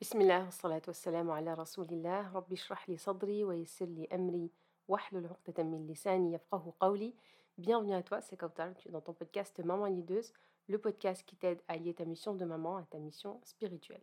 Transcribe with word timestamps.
بسم 0.00 0.20
الله 0.20 0.44
والصلاة 0.44 0.82
والسلام 0.88 1.30
على 1.30 1.54
رسول 1.54 1.88
الله 1.88 2.32
ربي 2.32 2.54
اشرح 2.54 2.88
لي 2.88 2.96
صدري 2.96 3.44
ويسر 3.44 3.86
لي 3.86 4.08
أمري 4.12 4.50
واحلل 4.88 5.26
عقدة 5.26 5.62
من 5.62 5.86
لساني 5.86 6.32
يفقه 6.32 6.74
قولي 6.80 7.14
Bienvenue 7.56 7.94
à 7.94 8.02
toi, 8.02 8.20
c'est 8.20 8.36
Kautar, 8.36 8.74
tu 8.74 8.88
es 8.88 8.90
dans 8.90 9.00
ton 9.00 9.12
podcast 9.12 9.60
Maman 9.60 9.86
Lideuse, 9.86 10.32
le 10.66 10.78
podcast 10.78 11.24
qui 11.24 11.36
t'aide 11.36 11.62
à 11.68 11.76
lier 11.76 11.94
ta 11.94 12.04
mission 12.04 12.34
de 12.34 12.44
maman 12.44 12.76
à 12.76 12.82
ta 12.82 12.98
mission 12.98 13.40
spirituelle. 13.44 14.02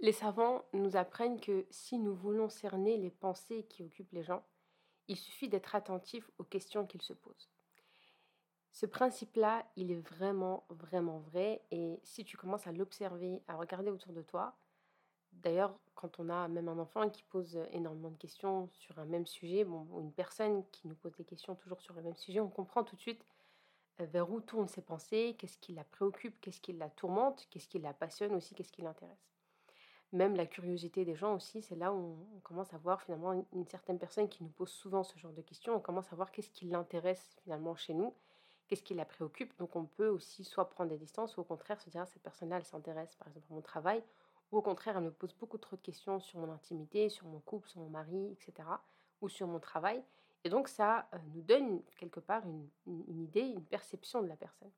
Les 0.00 0.12
savants 0.12 0.64
nous 0.72 0.96
apprennent 0.96 1.40
que 1.40 1.66
si 1.70 1.98
nous 1.98 2.14
voulons 2.14 2.48
cerner 2.48 2.96
les 2.96 3.10
pensées 3.10 3.62
qui 3.68 3.84
occupent 3.84 4.12
les 4.12 4.24
gens, 4.24 4.42
il 5.06 5.16
suffit 5.16 5.48
d'être 5.48 5.74
attentif 5.76 6.30
aux 6.38 6.44
questions 6.44 6.86
qu'ils 6.86 7.02
se 7.02 7.12
posent. 7.12 7.50
Ce 8.72 8.86
principe-là, 8.86 9.66
il 9.76 9.90
est 9.90 10.00
vraiment, 10.00 10.64
vraiment 10.70 11.18
vrai. 11.18 11.62
Et 11.70 12.00
si 12.04 12.24
tu 12.24 12.36
commences 12.36 12.66
à 12.66 12.72
l'observer, 12.72 13.42
à 13.48 13.56
regarder 13.56 13.90
autour 13.90 14.12
de 14.12 14.22
toi, 14.22 14.56
D'ailleurs, 15.35 15.77
quand 15.95 16.19
on 16.19 16.29
a 16.29 16.47
même 16.47 16.67
un 16.67 16.79
enfant 16.79 17.09
qui 17.09 17.23
pose 17.23 17.59
énormément 17.71 18.09
de 18.09 18.17
questions 18.17 18.69
sur 18.71 18.97
un 18.99 19.05
même 19.05 19.25
sujet, 19.25 19.63
ou 19.63 20.01
une 20.01 20.11
personne 20.11 20.63
qui 20.71 20.87
nous 20.87 20.95
pose 20.95 21.15
des 21.15 21.25
questions 21.25 21.55
toujours 21.55 21.81
sur 21.81 21.93
le 21.93 22.01
même 22.01 22.15
sujet, 22.15 22.39
on 22.39 22.49
comprend 22.49 22.83
tout 22.83 22.95
de 22.95 23.01
suite 23.01 23.25
euh, 24.01 24.05
vers 24.05 24.29
où 24.29 24.41
tournent 24.41 24.67
ses 24.67 24.81
pensées, 24.81 25.35
qu'est-ce 25.37 25.57
qui 25.57 25.73
la 25.73 25.83
préoccupe, 25.83 26.39
qu'est-ce 26.41 26.59
qui 26.59 26.73
la 26.73 26.89
tourmente, 26.89 27.47
qu'est-ce 27.49 27.67
qui 27.67 27.79
la 27.79 27.93
passionne 27.93 28.35
aussi, 28.35 28.53
qu'est-ce 28.53 28.71
qui 28.71 28.81
l'intéresse. 28.81 29.31
Même 30.11 30.35
la 30.35 30.45
curiosité 30.45 31.05
des 31.05 31.15
gens 31.15 31.35
aussi, 31.35 31.61
c'est 31.61 31.75
là 31.75 31.93
où 31.93 32.17
on 32.35 32.39
commence 32.39 32.73
à 32.73 32.77
voir 32.77 33.01
finalement 33.01 33.33
une, 33.53 33.67
certaine 33.67 33.97
personne 33.97 34.29
qui 34.29 34.43
nous 34.43 34.49
pose 34.49 34.69
souvent 34.69 35.03
ce 35.03 35.17
genre 35.17 35.33
de 35.33 35.41
questions, 35.41 35.75
on 35.75 35.79
commence 35.79 36.11
à 36.13 36.15
voir 36.15 36.31
qu'est-ce 36.31 36.49
qui 36.49 36.65
l'intéresse 36.65 37.35
finalement 37.43 37.75
chez 37.75 37.93
nous, 37.93 38.13
qu'est-ce 38.67 38.83
qui 38.83 38.93
la 38.93 39.05
préoccupe. 39.05 39.57
Donc 39.57 39.75
on 39.75 39.85
peut 39.85 40.07
aussi 40.07 40.43
soit 40.43 40.69
prendre 40.69 40.89
des 40.89 40.97
distances 40.97 41.37
ou 41.37 41.41
au 41.41 41.43
contraire 41.43 41.81
se 41.81 41.89
dire 41.89 42.01
ah, 42.01 42.05
cette 42.05 42.21
personne-là, 42.21 42.57
elle 42.57 42.65
s'intéresse 42.65 43.15
par 43.15 43.27
exemple 43.27 43.47
à 43.49 43.53
mon 43.55 43.61
travail 43.61 44.03
ou 44.51 44.57
au 44.57 44.61
contraire, 44.61 44.97
elle 44.97 45.03
me 45.03 45.11
pose 45.11 45.33
beaucoup 45.33 45.57
trop 45.57 45.75
de 45.75 45.81
questions 45.81 46.19
sur 46.19 46.39
mon 46.39 46.51
intimité, 46.51 47.09
sur 47.09 47.27
mon 47.27 47.39
couple, 47.39 47.69
sur 47.69 47.81
mon 47.81 47.89
mari, 47.89 48.31
etc. 48.31 48.67
Ou 49.21 49.29
sur 49.29 49.47
mon 49.47 49.59
travail. 49.59 50.03
Et 50.43 50.49
donc 50.49 50.67
ça 50.67 51.07
euh, 51.13 51.17
nous 51.33 51.41
donne 51.41 51.81
quelque 51.97 52.19
part 52.19 52.43
une, 52.45 52.69
idée, 53.23 53.41
une 53.41 53.65
perception 53.65 54.21
de 54.21 54.27
la 54.27 54.35
personne. 54.35 54.71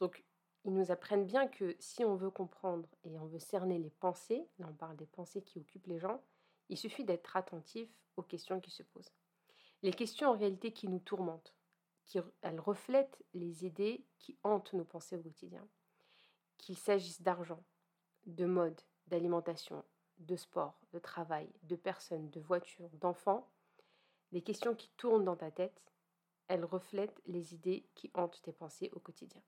Donc 0.00 0.22
ils 0.64 0.72
nous 0.72 0.90
apprennent 0.90 1.24
bien 1.24 1.48
que 1.48 1.74
si 1.78 2.04
on 2.04 2.14
veut 2.14 2.30
comprendre 2.30 2.86
et 3.04 3.18
on 3.18 3.26
veut 3.26 3.38
cerner 3.38 3.78
les 3.78 3.90
pensées, 3.90 4.46
là 4.58 4.66
on 4.68 4.74
parle 4.74 4.96
des 4.96 5.06
pensées 5.06 5.42
qui 5.42 5.58
occupent 5.58 5.86
les 5.86 5.98
gens, 5.98 6.20
il 6.68 6.76
suffit 6.76 7.04
d'être 7.04 7.36
attentif 7.36 7.88
aux 8.16 8.22
questions 8.22 8.60
qui 8.60 8.70
se 8.70 8.82
posent. 8.82 9.12
Les 9.82 9.92
questions 9.92 10.28
en 10.28 10.36
réalité 10.36 10.72
qui 10.72 10.88
nous 10.88 10.98
tourmentent, 10.98 11.54
qui, 12.04 12.18
elles 12.42 12.60
reflètent 12.60 13.22
les 13.32 13.64
idées 13.64 14.04
qui 14.18 14.36
hantent 14.42 14.72
nos 14.74 14.84
pensées 14.84 15.16
au 15.16 15.22
quotidien. 15.22 15.66
Qu'il 16.58 16.76
s'agisse 16.76 17.22
d'argent, 17.22 17.62
de 18.26 18.44
mode, 18.44 18.80
d'alimentation, 19.08 19.84
de 20.18 20.36
sport, 20.36 20.78
de 20.92 20.98
travail, 20.98 21.48
de 21.62 21.76
personnes, 21.76 22.30
de 22.30 22.40
voitures, 22.40 22.90
d'enfants, 22.94 23.48
les 24.32 24.42
questions 24.42 24.74
qui 24.74 24.90
tournent 24.96 25.24
dans 25.24 25.36
ta 25.36 25.50
tête, 25.50 25.80
elles 26.48 26.64
reflètent 26.64 27.20
les 27.26 27.54
idées 27.54 27.86
qui 27.94 28.10
hantent 28.14 28.40
tes 28.42 28.52
pensées 28.52 28.90
au 28.94 29.00
quotidien. 29.00 29.42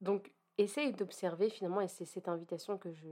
Donc, 0.00 0.32
essaye 0.58 0.92
d'observer 0.92 1.48
finalement, 1.48 1.80
et 1.80 1.88
c'est 1.88 2.04
cette 2.04 2.28
invitation 2.28 2.76
que 2.76 2.92
je, 2.92 3.08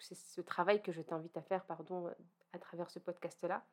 c'est 0.00 0.14
ce 0.14 0.40
travail 0.40 0.82
que 0.82 0.92
je 0.92 1.02
t'invite 1.02 1.36
à 1.36 1.42
faire, 1.42 1.64
pardon, 1.64 2.12
à 2.52 2.58
travers 2.58 2.90
ce 2.90 2.98
podcast-là, 2.98 3.64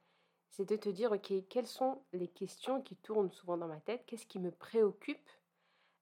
c'est 0.50 0.66
de 0.66 0.75
te 0.75 0.89
dire, 0.89 1.11
ok, 1.11 1.33
quelles 1.50 1.67
sont 1.67 2.02
les 2.13 2.27
questions 2.27 2.81
qui 2.81 2.95
tournent 2.95 3.31
souvent 3.31 3.57
dans 3.57 3.67
ma 3.67 3.80
tête, 3.80 4.05
qu'est-ce 4.05 4.25
qui 4.25 4.39
me 4.39 4.52
préoccupe, 4.52 5.30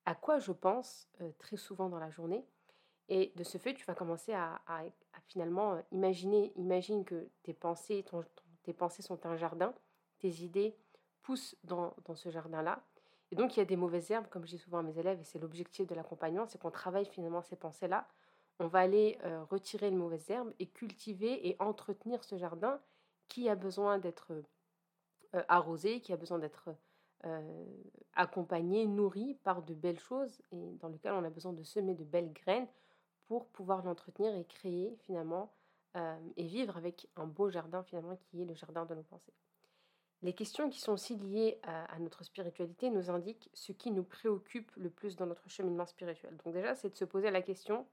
à 0.05 0.15
quoi 0.15 0.39
je 0.39 0.51
pense 0.51 1.09
euh, 1.21 1.31
très 1.37 1.57
souvent 1.57 1.89
dans 1.89 1.99
la 1.99 2.09
journée, 2.09 2.45
et 3.09 3.31
de 3.35 3.43
ce 3.43 3.57
fait, 3.57 3.73
tu 3.73 3.85
vas 3.85 3.95
commencer 3.95 4.33
à, 4.33 4.61
finalement 5.27 5.73
euh, 5.73 5.81
imaginer, 5.91 6.51
imagine 6.55 7.03
que 7.03 7.29
tes 7.43 7.53
pensées, 7.53 8.05
tes 8.63 8.73
pensées 8.73 9.01
sont 9.01 9.25
un 9.25 9.37
jardin, 9.37 9.73
tes 10.19 10.29
idées 10.43 10.75
poussent 11.21 11.55
dans, 11.63 11.93
ce 12.15 12.29
jardin-là. 12.29 12.83
Et 13.31 13.35
donc, 13.35 13.55
il 13.55 13.59
y 13.59 13.61
a 13.61 13.65
des 13.65 13.75
mauvaises 13.75 14.09
herbes, 14.11 14.27
comme 14.29 14.45
je 14.45 14.51
dis 14.51 14.57
souvent 14.57 14.79
à 14.79 14.83
mes 14.83 14.97
élèves, 14.97 15.19
et 15.19 15.23
c'est 15.23 15.39
l'objectif 15.39 15.85
de 15.85 15.95
l'accompagnement, 15.95 16.45
c'est 16.47 16.57
qu'on 16.57 16.71
travaille 16.71 17.05
finalement 17.05 17.41
ces 17.41 17.57
pensées-là. 17.57 18.07
On 18.59 18.67
va 18.67 18.79
aller 18.79 19.17
euh, 19.23 19.43
retirer 19.43 19.89
les 19.89 19.95
mauvaises 19.95 20.29
herbes 20.29 20.53
et 20.59 20.67
cultiver 20.67 21.47
et 21.47 21.57
entretenir 21.59 22.23
ce 22.23 22.37
jardin 22.37 22.79
qui 23.27 23.49
a 23.49 23.55
besoin 23.55 23.97
d'être 23.97 24.31
euh, 25.35 25.43
arrosé, 25.49 25.99
qui 25.99 26.13
a 26.13 26.17
besoin 26.17 26.39
d'être 26.39 26.69
accompagné, 28.13 28.85
nourri 28.85 29.33
par 29.43 29.63
de 29.63 29.73
belles 29.73 29.99
choses, 29.99 30.39
et 30.51 30.75
dans 30.79 30.87
lequel 30.87 31.11
on 31.11 31.25
a 31.25 31.29
besoin 31.29 31.51
de 31.51 31.63
semer 31.63 31.95
de 31.95 32.05
belles 32.05 32.31
graines 32.31 32.67
pour 33.27 33.47
pouvoir 33.47 33.83
l'entretenir 33.83 34.35
et 34.35 34.45
créer 34.45 34.95
finalement 35.05 35.51
euh, 35.95 36.17
et 36.35 36.43
vivre 36.43 36.77
avec 36.77 37.07
un 37.15 37.25
beau 37.25 37.49
jardin 37.49 37.83
finalement 37.83 38.15
qui 38.15 38.41
est 38.41 38.45
le 38.45 38.53
jardin 38.53 38.85
de 38.85 38.95
nos 38.95 39.03
pensées. 39.03 39.33
Les 40.23 40.33
questions 40.33 40.69
qui 40.69 40.79
sont 40.79 40.93
aussi 40.93 41.15
liées 41.15 41.59
à, 41.63 41.99
notre 41.99 42.23
spiritualité 42.23 42.89
nous 42.89 43.11
indiquent 43.11 43.49
ce 43.53 43.71
qui 43.71 43.91
nous 43.91 44.03
préoccupe 44.03 44.71
le 44.75 44.89
plus 44.89 45.15
dans 45.15 45.27
notre 45.27 45.47
cheminement 45.47 45.85
spirituel. 45.85 46.35
Donc 46.43 46.53
déjà, 46.53 46.73
c'est 46.73 46.89
de 46.89 46.95
se 46.95 47.05
poser 47.05 47.29
la 47.29 47.41
question, 47.43 47.85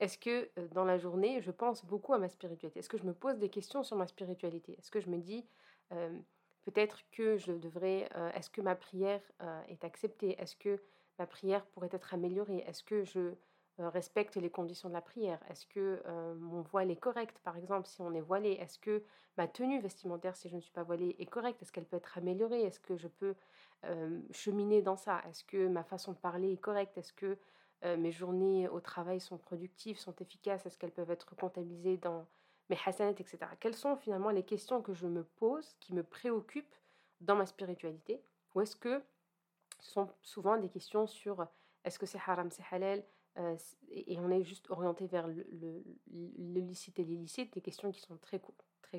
est-ce 0.00 0.18
que 0.18 0.50
euh, 0.58 0.66
dans 0.68 0.84
la 0.84 0.98
journée, 0.98 1.40
je 1.40 1.52
pense 1.52 1.84
beaucoup 1.84 2.14
à 2.14 2.18
ma 2.18 2.28
spiritualité? 2.28 2.80
Est-ce 2.80 2.88
que 2.88 2.98
je 2.98 3.04
me 3.04 3.14
pose 3.14 3.38
des 3.38 3.48
questions 3.48 3.84
sur 3.84 3.96
ma 3.96 4.06
spiritualité? 4.06 4.76
Est-ce 4.78 4.90
que 4.90 5.00
je 5.00 5.08
me 5.08 5.18
dis, 5.18 5.46
euh, 5.92 6.18
peut-être 6.64 7.02
que 7.12 7.36
je 7.36 7.52
devrais, 7.52 8.08
est-ce 8.34 8.50
que 8.50 8.60
ma 8.60 8.74
prière 8.74 9.20
est 9.68 9.84
acceptée? 9.84 10.40
Est-ce 10.40 10.56
que 10.56 10.80
ma 11.18 11.26
prière 11.26 11.64
pourrait 11.66 11.90
être 11.92 12.14
améliorée? 12.14 12.64
Est-ce 12.66 12.82
que 12.82 13.04
je 13.04 13.20
euh, 13.20 13.36
respecte 13.78 14.36
les 14.36 14.50
conditions 14.50 14.88
de 14.88 14.94
la 14.94 15.00
prière? 15.00 15.40
Est-ce 15.48 15.66
que 15.66 16.02
euh, 16.06 16.34
mon 16.34 16.62
voile 16.62 16.90
est 16.90 16.96
correct, 16.96 17.38
par 17.42 17.56
exemple, 17.56 17.88
si 17.88 18.00
on 18.02 18.12
est 18.14 18.20
voilé? 18.20 18.52
Est-ce 18.52 18.78
que 18.78 19.02
ma 19.36 19.48
tenue 19.48 19.80
vestimentaire, 19.80 20.36
si 20.36 20.48
je 20.48 20.56
ne 20.56 20.60
suis 20.60 20.72
pas 20.72 20.82
voilée, 20.82 21.16
est 21.18 21.26
correcte? 21.26 21.62
Est-ce 21.62 21.72
qu'elle 21.72 21.86
peut 21.86 21.96
être 21.96 22.18
améliorée? 22.18 22.62
Est-ce 22.62 22.80
que 22.80 22.96
je 22.96 23.08
peux 23.08 23.34
euh, 23.84 24.20
cheminer 24.30 24.82
dans 24.82 24.96
ça? 24.96 25.22
Est-ce 25.28 25.44
que 25.44 25.68
ma 25.68 25.84
façon 25.84 26.12
de 26.12 26.18
parler 26.18 26.52
est 26.52 26.60
correcte? 26.60 26.96
Est-ce 26.98 27.12
que 27.12 27.38
mes 27.98 28.12
journées 28.12 28.68
au 28.68 28.78
travail 28.78 29.18
sont 29.18 29.38
productives, 29.38 29.98
sont 29.98 30.14
efficaces? 30.20 30.64
Est-ce 30.64 30.78
qu'elles 30.78 30.92
peuvent 30.92 31.10
être 31.10 31.34
comptabilisées 31.34 31.96
dans 31.96 32.28
mes 32.70 32.78
hasanat, 32.86 33.10
etc. 33.10 33.38
Quelles 33.58 33.74
sont 33.74 33.96
finalement 33.96 34.30
les 34.30 34.44
questions 34.44 34.80
que 34.82 34.94
je 34.94 35.08
me 35.08 35.24
pose, 35.24 35.74
qui 35.80 35.92
me 35.92 36.04
préoccupent 36.04 36.76
dans 37.20 37.34
ma 37.34 37.44
spiritualité? 37.44 38.22
Ou 38.54 38.60
est-ce 38.60 38.76
que 38.76 39.02
ce 39.80 39.90
sont 39.90 40.08
souvent 40.22 40.56
des 40.58 40.68
questions 40.68 41.08
sur 41.08 41.44
est-ce 41.84 41.98
que 41.98 42.06
c'est 42.06 42.20
haram, 42.24 42.50
c'est 42.50 42.64
halal? 42.70 43.02
Euh, 43.38 43.56
et 43.90 44.18
on 44.18 44.30
est 44.30 44.42
juste 44.42 44.70
orienté 44.70 45.06
vers 45.06 45.26
le, 45.26 45.82
licite 46.10 46.98
et 46.98 47.04
l'illicite, 47.04 47.54
des 47.54 47.60
questions 47.60 47.90
qui 47.90 48.00
sont 48.00 48.16
très, 48.18 48.40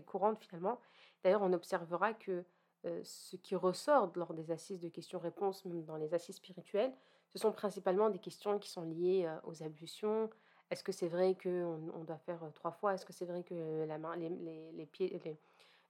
courantes 0.05 0.39
finalement. 0.39 0.79
D'ailleurs, 1.23 1.43
on 1.43 1.53
observera 1.53 2.13
que 2.13 2.43
euh, 2.85 3.01
ce 3.03 3.35
qui 3.35 3.55
ressort 3.55 4.11
lors 4.15 4.33
des 4.33 4.51
assises 4.51 4.79
de 4.79 4.89
questions-réponses, 4.89 5.65
même 5.65 5.83
dans 5.83 5.97
les 5.97 6.13
assises 6.13 6.37
spirituelles, 6.37 6.93
ce 7.29 7.39
sont 7.39 7.51
principalement 7.51 8.09
des 8.09 8.19
questions 8.19 8.57
qui 8.57 8.69
sont 8.69 8.81
liées 8.81 9.25
euh, 9.25 9.37
aux 9.43 9.61
ablutions. 9.61 10.29
Est-ce 10.71 10.83
que 10.83 10.91
c'est 10.91 11.07
vrai 11.07 11.35
qu'on 11.35 11.91
on 11.93 12.03
doit 12.03 12.17
faire 12.17 12.41
trois 12.55 12.71
fois? 12.71 12.95
Est-ce 12.95 13.05
que 13.05 13.13
c'est 13.13 13.25
vrai 13.25 13.43
que 13.43 13.53
les, 13.53 14.29
les, 14.29 14.71
les 14.71 14.85
pieds, 14.87 15.37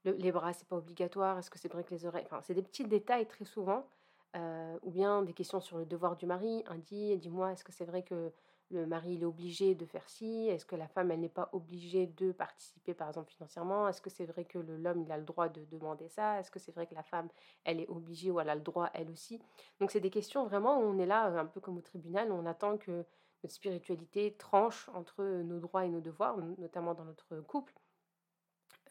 les 0.03 0.31
bras, 0.31 0.51
c'est 0.51 0.67
pas 0.67 0.75
obligatoire? 0.75 1.39
Est-ce 1.39 1.49
que 1.49 1.57
c'est 1.57 1.71
vrai 1.71 1.85
que 1.85 1.91
les 1.91 2.05
oreilles? 2.05 2.25
Enfin, 2.25 2.41
c'est 2.41 2.53
des 2.53 2.61
petits 2.61 2.83
détails 2.83 3.25
très 3.25 3.45
souvent 3.45 3.87
euh, 4.35 4.77
ou 4.81 4.91
bien 4.91 5.21
des 5.21 5.33
questions 5.33 5.59
sur 5.61 5.77
le 5.77 5.85
devoir 5.85 6.15
du 6.15 6.25
mari. 6.25 6.63
Un 6.67 6.77
dit, 6.77 7.17
dis-moi, 7.17 7.51
est-ce 7.53 7.63
que 7.63 7.71
c'est 7.71 7.85
vrai 7.85 8.03
que 8.03 8.31
le 8.71 8.87
mari 8.87 9.13
il 9.13 9.21
est 9.21 9.25
obligé 9.25 9.75
de 9.75 9.85
faire 9.85 10.09
ci? 10.09 10.47
Est-ce 10.47 10.65
que 10.65 10.75
la 10.75 10.87
femme, 10.87 11.11
elle 11.11 11.19
n'est 11.19 11.29
pas 11.29 11.49
obligée 11.53 12.07
de 12.07 12.31
participer, 12.31 12.93
par 12.93 13.07
exemple, 13.07 13.31
financièrement? 13.31 13.87
Est-ce 13.87 14.01
que 14.01 14.09
c'est 14.09 14.25
vrai 14.25 14.45
que 14.45 14.57
l'homme, 14.57 15.03
il 15.03 15.11
a 15.11 15.17
le 15.17 15.23
droit 15.23 15.49
de 15.49 15.63
demander 15.65 16.09
ça? 16.09 16.39
Est-ce 16.39 16.51
que 16.51 16.59
c'est 16.59 16.71
vrai 16.71 16.87
que 16.87 16.95
la 16.95 17.03
femme, 17.03 17.29
elle 17.63 17.79
est 17.79 17.87
obligée 17.87 18.31
ou 18.31 18.39
elle 18.39 18.49
a 18.49 18.55
le 18.55 18.61
droit, 18.61 18.89
elle 18.93 19.11
aussi? 19.11 19.39
Donc, 19.79 19.91
c'est 19.91 19.99
des 19.99 20.09
questions 20.09 20.45
vraiment 20.45 20.79
où 20.79 20.83
on 20.83 20.97
est 20.97 21.05
là, 21.05 21.25
un 21.25 21.45
peu 21.45 21.59
comme 21.59 21.77
au 21.77 21.81
tribunal, 21.81 22.31
où 22.31 22.35
on 22.35 22.45
attend 22.45 22.77
que 22.77 23.05
notre 23.43 23.53
spiritualité 23.53 24.35
tranche 24.37 24.89
entre 24.93 25.23
nos 25.23 25.59
droits 25.59 25.85
et 25.85 25.89
nos 25.89 26.01
devoirs, 26.01 26.37
notamment 26.57 26.93
dans 26.93 27.05
notre 27.05 27.41
couple, 27.41 27.73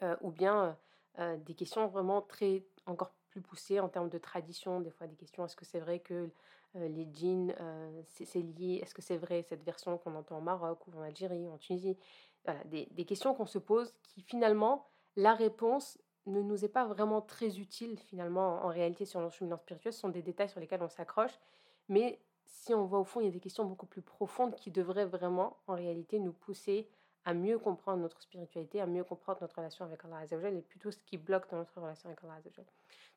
euh, 0.02 0.16
ou 0.20 0.30
bien 0.30 0.76
euh, 1.18 1.36
des 1.38 1.54
questions 1.54 1.86
vraiment 1.88 2.22
très 2.22 2.64
encore 2.86 3.14
plus 3.40 3.80
en 3.80 3.88
termes 3.88 4.08
de 4.08 4.18
tradition, 4.18 4.80
des 4.80 4.90
fois 4.90 5.06
des 5.06 5.16
questions, 5.16 5.44
est-ce 5.44 5.56
que 5.56 5.64
c'est 5.64 5.80
vrai 5.80 6.00
que 6.00 6.30
euh, 6.76 6.88
les 6.88 7.08
djinns, 7.12 7.54
euh, 7.60 8.02
c'est 8.06 8.40
lié, 8.40 8.80
est-ce 8.82 8.94
que 8.94 9.02
c'est 9.02 9.16
vrai 9.16 9.42
cette 9.42 9.62
version 9.62 9.98
qu'on 9.98 10.14
entend 10.14 10.38
au 10.38 10.42
Maroc 10.42 10.86
ou 10.86 10.98
en 10.98 11.02
Algérie 11.02 11.46
ou 11.46 11.52
en 11.52 11.58
Tunisie? 11.58 11.96
Des, 12.64 12.88
des 12.90 13.04
questions 13.04 13.34
qu'on 13.34 13.46
se 13.46 13.58
pose 13.58 13.94
qui 14.02 14.20
finalement, 14.20 14.88
la 15.14 15.32
réponse 15.32 15.96
ne 16.26 16.42
nous 16.42 16.64
est 16.64 16.68
pas 16.68 16.84
vraiment 16.84 17.20
très 17.20 17.60
utile 17.60 17.98
finalement 17.98 18.64
en 18.64 18.68
réalité 18.68 19.04
sur 19.04 19.30
chemin 19.30 19.56
spirituel, 19.56 19.92
ce 19.92 20.00
sont 20.00 20.08
des 20.08 20.22
détails 20.22 20.48
sur 20.48 20.58
lesquels 20.58 20.82
on 20.82 20.88
s'accroche, 20.88 21.38
mais 21.88 22.20
si 22.44 22.74
on 22.74 22.84
voit 22.84 23.00
au 23.00 23.04
fond, 23.04 23.20
il 23.20 23.24
y 23.26 23.28
a 23.28 23.32
des 23.32 23.40
questions 23.40 23.64
beaucoup 23.64 23.86
plus 23.86 24.02
profondes 24.02 24.54
qui 24.54 24.70
devraient 24.70 25.06
vraiment 25.06 25.56
en 25.66 25.74
réalité 25.74 26.18
nous 26.18 26.32
pousser 26.32 26.88
à 27.24 27.34
mieux 27.34 27.58
comprendre 27.58 28.02
notre 28.02 28.20
spiritualité, 28.20 28.80
à 28.80 28.86
mieux 28.86 29.04
comprendre 29.04 29.38
notre 29.40 29.56
relation 29.56 29.84
avec 29.84 30.04
Allah 30.04 30.18
Azzawajal 30.18 30.56
et 30.56 30.62
plutôt 30.62 30.90
ce 30.90 30.98
qui 31.04 31.16
bloque 31.16 31.48
dans 31.50 31.58
notre 31.58 31.80
relation 31.80 32.08
avec 32.08 32.22
Allah 32.24 32.34
Azzawajal. 32.34 32.64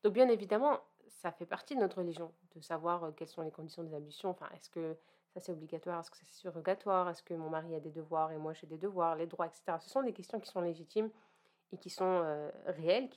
Donc 0.03 0.13
bien 0.13 0.29
évidemment, 0.29 0.79
ça 1.07 1.31
fait 1.31 1.45
partie 1.45 1.75
de 1.75 1.79
notre 1.79 1.97
religion, 1.97 2.31
de 2.55 2.61
savoir 2.61 3.03
euh, 3.03 3.11
quelles 3.11 3.27
sont 3.27 3.41
les 3.41 3.51
conditions 3.51 3.83
des 3.83 3.93
ablutions, 3.93 4.29
enfin 4.29 4.47
est-ce 4.55 4.69
que 4.69 4.95
ça 5.33 5.39
c'est 5.39 5.51
obligatoire, 5.51 5.99
est-ce 6.01 6.11
que 6.11 6.17
c'est 6.17 6.31
surrogatoire, 6.31 7.09
est-ce 7.09 7.23
que 7.23 7.33
mon 7.33 7.49
mari 7.49 7.73
a 7.75 7.79
des 7.79 7.91
devoirs 7.91 8.31
et 8.31 8.37
moi 8.37 8.53
j'ai 8.53 8.67
des 8.67 8.77
devoirs, 8.77 9.15
les 9.15 9.27
droits, 9.27 9.47
etc. 9.47 9.77
Ce 9.81 9.89
sont 9.89 10.03
des 10.03 10.13
questions 10.13 10.39
qui 10.39 10.49
sont 10.49 10.61
légitimes 10.61 11.09
et 11.71 11.77
qui 11.77 11.89
sont 11.89 12.21
euh, 12.23 12.51
réelles, 12.67 13.09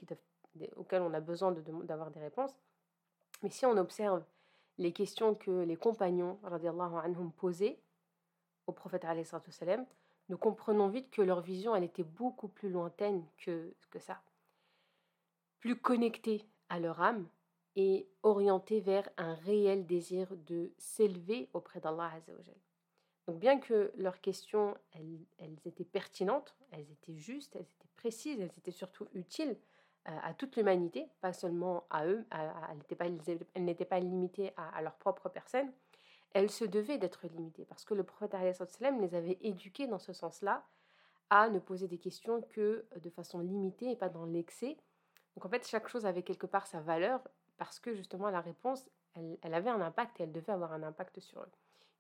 auxquelles 0.77 1.03
on 1.03 1.13
a 1.13 1.21
besoin 1.21 1.53
d'avoir 1.53 2.11
des 2.11 2.21
réponses. 2.21 2.57
Mais 3.43 3.51
si 3.51 3.67
on 3.67 3.77
observe 3.77 4.25
les 4.79 4.93
questions 4.93 5.35
que 5.35 5.51
les 5.51 5.77
compagnons 5.77 6.39
anhum, 6.45 7.33
posaient 7.33 7.79
au 8.67 8.73
prophète 8.73 9.07
salam, 9.51 9.85
nous 10.29 10.39
comprenons 10.39 10.89
vite 10.89 11.11
que 11.11 11.23
leur 11.23 11.41
vision 11.41 11.75
elle 11.75 11.85
était 11.85 12.05
beaucoup 12.05 12.49
plus 12.49 12.71
lointaine 12.71 13.25
que, 13.39 13.75
que 13.91 13.99
ça, 13.99 14.21
plus 15.59 15.77
connectée 15.77 16.45
à 16.69 16.79
leur 16.79 17.01
âme 17.01 17.27
et 17.77 18.09
orientée 18.23 18.81
vers 18.81 19.09
un 19.17 19.35
réel 19.35 19.87
désir 19.87 20.29
de 20.47 20.73
s'élever 20.79 21.49
auprès 21.53 21.81
d'Allah 21.81 22.13
Donc 23.27 23.39
bien 23.39 23.61
que 23.61 23.93
leurs 23.97 24.21
questions, 24.21 24.77
elles, 24.93 25.21
elles, 25.39 25.57
étaient 25.65 25.85
pertinentes, 25.85 26.57
elles 26.73 26.91
étaient 26.91 27.17
justes, 27.17 27.55
elles 27.57 27.63
étaient 27.63 27.89
précises, 27.97 28.41
elles 28.41 28.53
étaient 28.59 28.73
surtout 28.73 29.07
utiles 29.15 29.57
euh, 30.09 30.19
à 30.23 30.33
toute 30.33 30.57
l'humanité, 30.57 31.07
pas 31.21 31.33
seulement 31.33 31.85
à 31.91 32.07
eux, 32.07 32.25
elles 32.31 32.79
n'étaient 33.65 33.85
pas, 33.85 34.01
limitées 34.01 34.53
à, 34.57 34.81
leur 34.81 34.95
propre 34.95 35.29
personne, 35.29 35.71
elles 36.33 36.51
se 36.51 36.65
devaient 36.65 36.99
d'être 36.99 37.27
limitées 37.27 37.65
parce 37.65 37.85
que 37.85 37.95
le 37.95 38.05
prophète 38.05 38.35
les 39.01 39.15
avait 39.15 39.39
éduqués 39.41 39.87
dans 39.87 39.99
ce 39.99 40.13
sens-là 40.13 40.65
à 41.31 41.49
ne 41.49 41.59
poser 41.59 41.89
des 41.89 41.99
questions 41.99 42.43
que 42.43 42.87
de 42.97 43.11
façon 43.11 43.41
limitée 43.41 43.91
et 43.91 43.97
pas 43.97 44.09
dans 44.09 44.25
l'excès. 44.25 44.77
Donc 45.35 45.45
en 45.45 45.49
fait, 45.49 45.67
chaque 45.67 45.89
chose 45.89 46.07
avait 46.07 46.23
quelque 46.23 46.47
part 46.47 46.67
sa 46.67 46.81
valeur 46.81 47.21
parce 47.59 47.81
que 47.81 47.95
justement 47.95 48.31
la 48.31 48.41
réponse, 48.41 48.89
elle, 49.15 49.55
avait 49.55 49.71
un 49.71 49.81
impact 49.81 50.21
et 50.21 50.25
elle 50.25 50.33
devait 50.33 50.53
avoir 50.53 50.73
un 50.73 50.83
impact 50.83 51.21
sur 51.21 51.41
eux. 51.41 51.51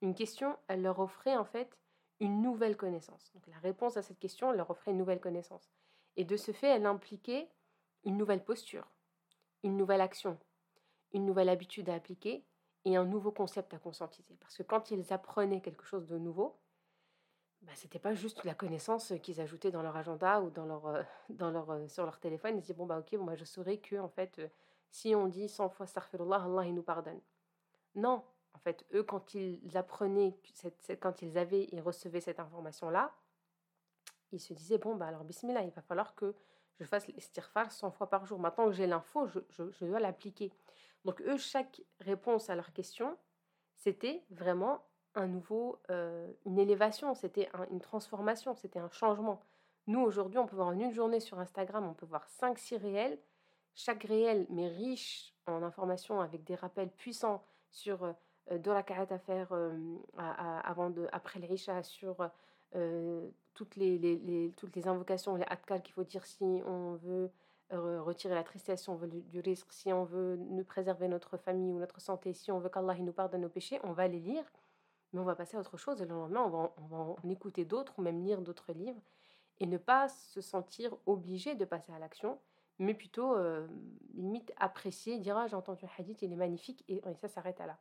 Une 0.03 0.15
question, 0.15 0.57
elle 0.69 0.83
leur 0.83 1.01
offrait 1.01 1.37
en 1.37 1.45
fait 1.45 1.77
une 2.21 2.43
nouvelle 2.43 2.77
connaissance. 2.77 3.31
Donc 3.35 3.47
la 3.49 3.59
réponse 3.59 3.97
à 3.97 4.03
cette 4.03 4.19
question, 4.19 4.51
elle 4.51 4.59
leur 4.59 4.71
offrait 4.71 4.93
une 4.93 4.99
nouvelle 4.99 5.21
connaissance. 5.21 5.71
Et 6.17 6.25
de 6.25 6.37
ce 6.37 6.53
fait, 6.53 6.69
elle 6.69 6.87
impliquait 6.87 7.49
une 8.05 8.17
nouvelle 8.17 8.45
posture, 8.45 8.89
une 9.63 9.77
nouvelle 9.77 10.01
action, 10.01 10.39
une 11.13 11.27
nouvelle 11.27 11.49
habitude 11.49 11.91
à 11.91 11.95
appliquer 11.95 12.45
et 12.89 12.97
un 12.97 13.05
nouveau 13.05 13.31
concept 13.31 13.75
à 13.75 13.79
conscientiser. 13.79 14.35
Parce 14.41 14.57
que 14.57 14.63
quand 14.63 14.91
ils 14.91 15.13
apprenaient 15.13 15.61
quelque 15.61 15.85
chose 15.85 16.07
de 16.07 16.17
nouveau, 16.19 16.57
bah, 17.63 17.73
ce 17.75 17.85
n'était 17.85 17.99
pas 17.99 18.15
juste 18.15 18.45
la 18.45 18.55
connaissance 18.55 19.13
qu'ils 19.23 19.41
ajoutaient 19.41 19.71
dans 19.71 19.83
leur 19.83 19.97
agenda 19.97 20.41
ou 20.41 20.51
dans 20.51 20.65
leur, 20.65 20.87
euh, 20.87 21.03
dans 21.29 21.51
leur, 21.51 21.71
euh, 21.71 21.87
sur 21.89 22.05
leur 22.05 22.19
téléphone. 22.19 22.57
Ils 22.57 22.61
disaient, 22.61 22.75
bon, 22.75 22.87
bah, 22.87 22.99
ok, 22.99 23.13
moi 23.15 23.35
je 23.35 23.45
saurais 23.45 23.79
que, 23.79 23.97
en 23.97 24.09
fait, 24.09 24.39
euh, 24.39 24.49
si 24.91 25.15
on 25.15 25.27
dit 25.27 25.49
100 25.49 25.69
fois 25.69 25.85
Astaghfirullah, 25.85 26.45
Allah 26.45 26.65
il 26.65 26.75
nous 26.75 26.83
pardonne. 26.83 27.21
Non, 27.95 28.25
en 28.55 28.59
fait, 28.59 28.87
eux, 28.95 29.03
quand 29.03 29.35
ils 29.35 29.77
apprenaient, 29.77 30.35
quand 31.01 31.23
ils 31.23 31.37
avaient 31.37 31.69
et 31.73 31.81
recevaient 31.81 32.21
cette 32.21 32.41
information-là, 32.41 33.13
ils 34.33 34.41
se 34.41 34.55
disaient, 34.55 34.79
bon, 34.79 34.95
bah 34.95 35.07
alors 35.07 35.25
bismillah, 35.25 35.63
il 35.63 35.71
va 35.71 35.83
falloir 35.83 36.15
que 36.15 36.35
je 36.79 36.85
fasse 36.85 37.07
l'estirfar 37.09 37.73
100 37.73 37.91
fois 37.91 38.09
par 38.09 38.27
jour. 38.27 38.39
Maintenant 38.39 38.67
que 38.67 38.73
j'ai 38.73 38.87
l'info, 38.87 39.27
je, 39.27 39.85
dois 39.85 40.01
l'appliquer. 40.01 40.53
Donc 41.05 41.21
eux, 41.23 41.37
chaque 41.37 41.81
réponse 42.01 42.51
à 42.51 42.57
leur 42.57 42.73
question, 42.73 43.17
c'était 43.77 44.25
vraiment 44.31 44.85
un 45.15 45.27
nouveau, 45.27 45.81
euh, 45.91 46.31
une 46.45 46.59
élévation, 46.59 47.15
c'était 47.15 47.49
une 47.71 47.81
transformation, 47.81 48.55
c'était 48.55 48.79
un 48.79 48.91
changement. 48.91 49.41
Nous, 49.87 50.01
aujourd'hui, 50.01 50.39
on 50.39 50.47
peut 50.47 50.57
voir 50.57 50.69
en 50.69 50.79
une 50.79 50.93
journée 50.93 51.21
sur 51.21 51.39
Instagram, 51.39 51.87
on 51.89 51.95
peut 51.95 52.07
voir 52.07 52.27
5-6 52.29 52.77
réels 52.77 53.19
chaque 53.79 54.03
réel, 54.05 54.45
mais 54.51 54.67
riche 54.67 55.33
en 55.47 55.63
informations, 55.63 56.21
avec 56.21 56.43
des 56.43 56.57
rappels 56.57 56.91
puissants 56.91 57.45
sur 57.71 58.03
euh, 58.51 58.59
de 58.59 58.71
la 58.73 58.79
à 58.89 59.19
faire 59.19 59.53
euh, 59.53 59.79
avant 60.17 60.91
de, 60.91 61.09
après 61.13 61.39
l'Isha, 61.39 61.83
sur 61.85 62.17
euh, 62.75 63.31
toutes, 63.59 63.75
les, 63.75 64.53
toutes 64.57 64.77
les 64.77 64.87
invocations, 64.87 65.35
les 65.35 65.45
adkar 65.49 65.83
qu'il 65.83 65.93
faut 65.93 66.05
dire 66.05 66.25
si 66.25 66.63
on 66.65 66.95
veut 66.95 67.33
retirer 67.71 68.37
la 68.37 68.45
tristesse, 68.45 68.83
si 68.83 68.89
on 68.89 68.95
veut 68.95 69.09
du, 69.09 69.41
risque, 69.41 69.73
si 69.73 69.93
on 69.93 70.05
veut 70.05 70.37
nous 70.37 70.63
préserver 70.63 71.09
notre 71.09 71.37
famille 71.37 71.73
ou 71.73 71.79
notre 71.81 72.01
santé, 72.01 72.33
si 72.33 72.53
on 72.53 72.61
veut 72.61 72.69
qu'Allah 72.69 72.95
nous 73.01 73.13
pardonne 73.13 73.41
nos 73.41 73.49
péchés, 73.49 73.81
on 73.83 73.91
va 73.93 74.07
les 74.07 74.21
lire, 74.21 74.45
mais 75.13 75.19
on 75.19 75.25
va 75.25 75.35
passer 75.35 75.57
à 75.57 75.61
autre 75.61 75.77
chose 75.77 76.01
et 76.01 76.07
le 76.07 76.15
lendemain, 76.15 76.45
on 76.45 76.49
va, 76.51 76.73
on 76.77 76.87
va 76.87 76.97
en 77.21 77.29
écouter 77.29 77.65
d'autres 77.65 77.95
ou 77.99 78.03
même 78.03 78.25
lire 78.25 78.43
d'autres 78.43 78.73
livres 78.73 79.03
et 79.59 79.67
ne 79.67 79.77
pas 79.77 80.09
se 80.09 80.41
sentir 80.41 80.97
obligé 81.07 81.57
de 81.57 81.65
passer 81.65 81.93
à 81.93 81.99
l'action, 81.99 82.39
mais 82.79 82.95
plutôt 82.95 83.37
limite 84.15 84.53
apprécier, 84.57 85.19
dire 85.19 85.37
ah, 85.37 85.49
j'ai 85.49 85.57
entendu 85.57 85.85
un 85.85 85.91
hadith, 85.99 86.23
il 86.23 86.33
est 86.33 86.37
magnifique, 86.37 86.85
et, 86.87 87.03
ça 87.21 87.27
s'arrête 87.27 87.61
à 87.61 87.67
là. 87.67 87.77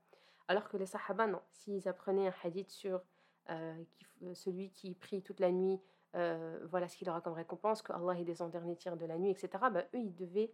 Alors 0.48 0.68
que 0.70 0.78
les 0.78 0.88
sahaba, 0.88 1.28
non, 1.28 1.42
s'ils 1.52 1.88
apprenaient 1.88 2.30
un 2.30 2.34
hadith 2.44 2.72
sur 2.72 3.04
celui 4.34 4.72
qui 4.72 4.94
prie 4.94 5.22
toute 5.22 5.40
la 5.40 5.52
nuit, 5.52 5.80
voilà 6.14 6.88
ce 6.88 6.98
qu'il 6.98 7.10
aura 7.10 7.22
comme 7.22 7.34
récompense, 7.34 7.82
que 7.82 7.94
Allah 7.94 8.20
est 8.20 8.26
des 8.26 8.42
en 8.42 8.50
dernier 8.50 8.76
tir 8.76 8.98
de 8.98 9.06
la 9.06 9.18
nuit, 9.18 9.32
etc., 9.32 9.50
bah, 9.72 9.84
eux, 9.94 10.00
ils, 10.00 10.16
devaient, 10.16 10.52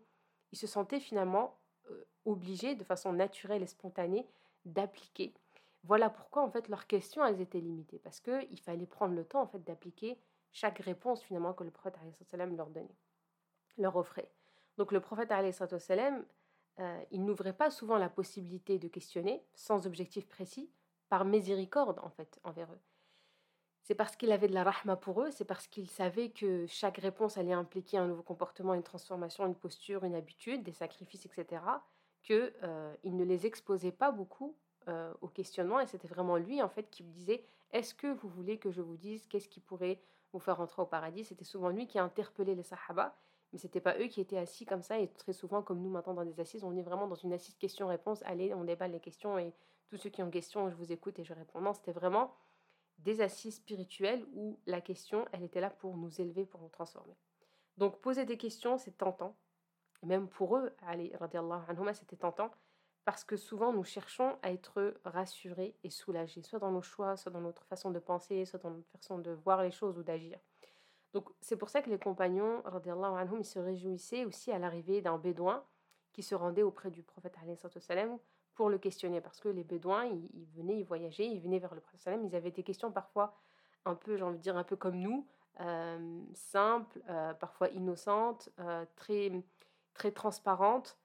ils 0.52 0.58
se 0.58 0.68
sentaient 0.68 1.00
finalement 1.00 1.60
obligés, 2.26 2.76
de 2.76 2.84
façon 2.84 3.14
naturelle 3.14 3.64
et 3.64 3.68
spontanée, 3.68 4.28
d'appliquer. 4.66 5.34
Voilà 5.84 6.10
pourquoi, 6.10 6.44
en 6.44 6.50
fait, 6.50 6.70
leurs 6.70 6.88
questions, 6.88 7.26
elles 7.26 7.42
étaient 7.42 7.60
limitées, 7.60 8.00
parce 8.00 8.20
qu'il 8.20 8.60
fallait 8.62 8.86
prendre 8.86 9.16
le 9.16 9.26
temps, 9.26 9.42
en 9.42 9.48
fait, 9.48 9.64
d'appliquer 9.64 10.18
chaque 10.52 10.80
réponse, 10.80 11.22
finalement, 11.24 11.54
que 11.54 11.64
le 11.64 11.72
prophète 11.72 11.98
leur 12.34 12.70
donnait 12.70 12.96
leur 13.78 13.96
offrait. 13.96 14.30
Donc 14.78 14.92
le 14.92 15.00
prophète 15.00 15.32
euh, 16.80 17.04
il 17.12 17.24
n'ouvrait 17.24 17.54
pas 17.54 17.70
souvent 17.70 17.98
la 17.98 18.10
possibilité 18.10 18.80
de 18.80 18.88
questionner 18.88 19.44
sans 19.54 19.86
objectif 19.86 20.28
précis, 20.28 20.72
par 21.14 21.26
miséricorde 21.26 22.00
en 22.00 22.10
fait 22.10 22.40
envers 22.44 22.72
eux. 22.72 22.80
C'est 23.84 23.94
parce 23.94 24.16
qu'il 24.16 24.32
avait 24.32 24.48
de 24.48 24.56
la 24.56 24.64
rahma 24.64 24.96
pour 24.96 25.22
eux, 25.22 25.30
c'est 25.30 25.46
parce 25.46 25.68
qu'il 25.68 25.88
savait 25.88 26.30
que 26.30 26.66
chaque 26.66 26.98
réponse 26.98 27.38
allait 27.38 27.54
impliquer 27.54 28.00
un 28.00 28.08
nouveau 28.08 28.24
comportement, 28.24 28.74
une 28.74 28.82
transformation, 28.82 29.46
une 29.46 29.54
posture, 29.54 30.06
une 30.06 30.16
habitude, 30.16 30.64
des 30.64 30.72
sacrifices, 30.72 31.28
etc., 31.28 31.62
qu'il 32.24 32.52
euh, 32.64 32.96
ne 33.04 33.24
les 33.24 33.46
exposait 33.46 33.92
pas 33.92 34.12
beaucoup 34.12 34.56
euh, 34.88 35.14
au 35.22 35.28
questionnement. 35.28 35.80
Et 35.80 35.86
c'était 35.86 36.08
vraiment 36.08 36.38
lui, 36.38 36.64
en 36.64 36.70
fait, 36.70 36.90
qui 36.90 37.04
disait 37.04 37.44
Est-ce 37.74 37.94
que 37.94 38.08
vous 38.08 38.30
voulez 38.30 38.58
que 38.58 38.72
je 38.72 38.82
vous 38.82 38.98
dise 38.98 39.28
qu'est-ce 39.28 39.50
qui 39.50 39.60
pourrait 39.60 40.00
vous 40.32 40.40
faire 40.40 40.60
entrer 40.62 40.82
au 40.82 40.88
paradis? 40.88 41.26
C'était 41.26 41.46
souvent 41.46 41.70
lui 41.70 41.86
qui 41.86 42.00
interpellait 42.00 42.56
les 42.56 42.64
sahaba 42.64 43.16
mais 43.52 43.60
c'était 43.60 43.82
pas 43.82 43.96
eux 44.00 44.08
qui 44.08 44.20
étaient 44.20 44.40
assis 44.40 44.66
comme 44.66 44.82
ça 44.82 44.98
et 44.98 45.08
très 45.08 45.32
souvent 45.32 45.62
comme 45.62 45.80
nous 45.80 45.92
maintenant 45.92 46.16
dans 46.16 46.26
des 46.26 46.40
assises 46.40 46.64
on 46.64 46.76
est 46.76 46.82
vraiment 46.82 47.08
dans 47.08 47.14
une 47.14 47.34
assise 47.34 47.56
question-réponse 47.56 48.24
allez 48.26 48.52
on 48.56 48.64
déballe 48.64 48.92
les 48.92 49.00
questions 49.00 49.38
et 49.38 49.54
tous 49.88 49.98
ceux 49.98 50.10
qui 50.10 50.24
ont 50.24 50.30
question 50.30 50.70
je 50.70 50.76
vous 50.76 50.92
écoute 50.92 51.20
et 51.20 51.24
je 51.24 51.34
réponds. 51.34 51.62
Non 51.62 51.74
c'était 51.74 51.92
vraiment 51.92 52.36
des 53.00 53.22
assises 53.22 53.56
spirituelles 53.56 54.26
où 54.34 54.60
la 54.66 54.82
question 54.82 55.26
elle 55.32 55.44
était 55.44 55.62
là 55.62 55.70
pour 55.70 55.98
nous 55.98 56.22
élever 56.22 56.46
pour 56.46 56.62
nous 56.62 56.70
transformer. 56.70 57.16
Donc 57.78 58.00
poser 58.02 58.26
des 58.26 58.38
questions 58.38 58.78
c'est 58.78 58.98
tentant. 58.98 59.36
Et 60.02 60.06
même 60.06 60.28
pour 60.28 60.58
eux 60.58 60.76
c'était 61.94 62.18
tentant 62.18 62.52
parce 63.06 63.24
que 63.24 63.36
souvent 63.36 63.74
nous 63.74 63.84
cherchons 63.84 64.38
à 64.42 64.52
être 64.52 64.96
rassurés 65.06 65.76
et 65.84 65.90
soulagés 65.90 66.42
soit 66.44 66.60
dans 66.60 66.72
nos 66.72 66.82
choix 66.82 67.18
soit 67.18 67.32
dans 67.32 67.42
notre 67.42 67.66
façon 67.66 67.92
de 67.92 68.00
penser 68.00 68.46
soit 68.46 68.60
dans 68.60 68.72
notre 68.72 68.90
façon 68.90 69.18
de 69.18 69.32
voir 69.32 69.62
les 69.64 69.72
choses 69.72 69.98
ou 69.98 70.04
d'agir. 70.04 70.40
Donc 71.14 71.30
c'est 71.42 71.58
pour 71.58 71.70
ça 71.70 71.82
que 71.82 71.90
les 71.90 72.00
compagnons, 72.00 72.64
anhum, 72.66 73.40
ils 73.40 73.46
se 73.46 73.60
réjouissaient 73.60 74.26
aussi 74.26 74.52
à 74.52 74.58
l'arrivée 74.58 75.02
d'un 75.02 75.18
bédouin 75.18 75.64
qui 76.12 76.24
se 76.24 76.36
rendait 76.36 76.64
auprès 76.64 76.90
du 76.90 77.04
prophète 77.04 77.38
pour 78.56 78.70
le 78.70 78.78
questionner. 78.78 79.22
Parce 79.22 79.40
que 79.40 79.50
les 79.50 79.64
bédouins, 79.64 80.06
ils, 80.06 80.48
venaient, 80.56 80.80
ils 80.80 80.86
voyageaient, 80.86 81.28
ils 81.28 81.42
venaient 81.42 81.60
vers 81.60 81.74
le 81.74 81.82
prophète 81.82 82.02
salam, 82.02 82.26
ils 82.26 82.36
avaient 82.36 82.52
des 82.52 82.64
questions 82.64 82.92
parfois 82.92 83.36
un 83.86 83.96
peu, 83.96 84.16
j'ai 84.16 84.24
envie 84.24 84.38
de 84.38 84.44
dire, 84.44 84.58
un 84.58 84.64
peu 84.64 84.76
comme 84.76 84.98
nous, 84.98 85.28
euh, 85.60 86.24
simples, 86.34 87.00
euh, 87.10 87.34
parfois 87.34 87.70
innocentes, 87.70 88.50
euh, 88.60 88.86
très, 88.96 89.32
très 89.94 90.12
transparentes, 90.12 90.98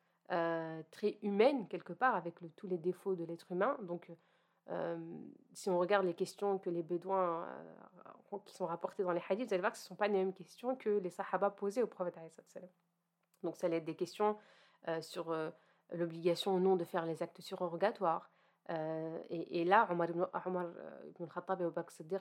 très 0.91 1.19
humaines 1.23 1.67
quelque 1.69 1.95
part, 1.95 2.15
avec 2.15 2.35
tous 2.57 2.67
les 2.67 2.77
défauts 2.77 3.15
de 3.15 3.25
l'être 3.25 3.51
humain. 3.51 3.79
Donc 3.83 4.11
si 5.55 5.71
on 5.71 5.79
regarde 5.79 6.05
les 6.05 6.13
questions 6.13 6.59
que 6.59 6.69
les 6.69 6.83
Bédouins 6.83 7.49
qui 8.45 8.55
sont 8.55 8.67
rapportées 8.67 9.03
dans 9.03 9.13
les 9.13 9.23
hadiths, 9.27 9.49
vous 9.49 9.55
allez 9.55 9.63
voir 9.63 9.73
que 9.73 9.79
ce 9.79 9.85
ne 9.85 9.89
sont 9.89 9.97
pas 9.97 10.07
les 10.07 10.19
mêmes 10.19 10.35
questions 10.35 10.77
que 10.77 10.91
les 10.91 11.09
Sahaba 11.09 11.49
posaient 11.49 11.83
au 11.83 11.87
prophète. 11.87 12.19
Donc, 13.43 13.57
ça 13.57 13.69
allait 13.69 13.79
être 13.79 13.87
des 13.87 13.95
questions 13.95 14.37
sur 15.01 15.35
l'obligation 15.93 16.55
ou 16.55 16.61
non 16.61 16.77
de 16.77 16.85
faire 16.85 17.07
les 17.07 17.23
actes 17.23 17.41
surrogatoires. 17.41 18.31
Euh, 18.71 19.19
et, 19.31 19.65
là, 19.65 19.89
Omar 19.91 20.11
ibn, 20.11 20.27
Omar 20.47 20.67
ibn 21.09 21.27
Khattab 21.27 21.61
et 21.61 21.65
Abu 21.65 21.75
Bakr 21.75 21.91
Siddiq, 21.91 22.21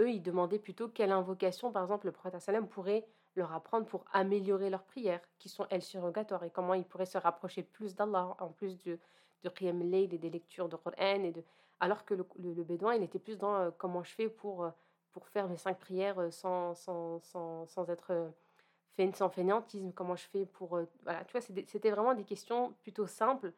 eux, 0.00 0.10
ils 0.10 0.22
demandaient 0.22 0.58
plutôt 0.58 0.88
quelle 0.88 1.12
invocation, 1.12 1.70
par 1.70 1.82
exemple, 1.82 2.06
le 2.06 2.12
prophète 2.12 2.60
pourrait 2.70 3.06
leur 3.36 3.52
apprendre 3.52 3.86
pour 3.86 4.04
améliorer 4.12 4.70
leurs 4.70 4.84
prières, 4.84 5.20
qui 5.38 5.48
sont 5.48 5.66
elles 5.70 5.82
surrogatoires, 5.82 6.44
et 6.44 6.50
comment 6.50 6.74
ils 6.74 6.84
pourraient 6.84 7.06
se 7.06 7.18
rapprocher 7.18 7.62
plus 7.62 7.94
d'Allah, 7.94 8.36
en 8.40 8.48
plus 8.48 8.78
de, 8.84 8.98
de 9.42 9.48
Qiyam 9.48 9.80
et 9.94 10.06
des 10.06 10.30
lectures 10.30 10.68
de 10.68 10.76
Coran. 10.76 11.24
Et 11.24 11.32
de... 11.32 11.42
Alors 11.80 12.04
que 12.04 12.14
le, 12.14 12.26
le, 12.38 12.62
bédouin, 12.62 12.94
il 12.94 13.02
était 13.02 13.18
plus 13.18 13.38
dans 13.38 13.54
euh, 13.54 13.70
comment 13.76 14.02
je 14.02 14.12
fais 14.12 14.28
pour, 14.28 14.64
euh, 14.64 14.70
pour 15.12 15.26
faire 15.28 15.48
mes 15.48 15.56
cinq 15.56 15.78
prières 15.78 16.18
euh, 16.20 16.30
sans, 16.30 16.74
sans, 16.74 17.20
sans, 17.20 17.66
sans 17.66 17.88
être 17.90 18.32
sans 19.14 19.28
fainéantisme, 19.30 19.92
comment 19.92 20.16
je 20.16 20.26
fais 20.26 20.46
pour... 20.46 20.80
voilà, 21.02 21.24
tu 21.24 21.32
vois, 21.32 21.40
c'était 21.40 21.90
vraiment 21.90 22.14
des 22.14 22.24
questions 22.24 22.74
plutôt 22.82 23.06
simples, 23.06 23.52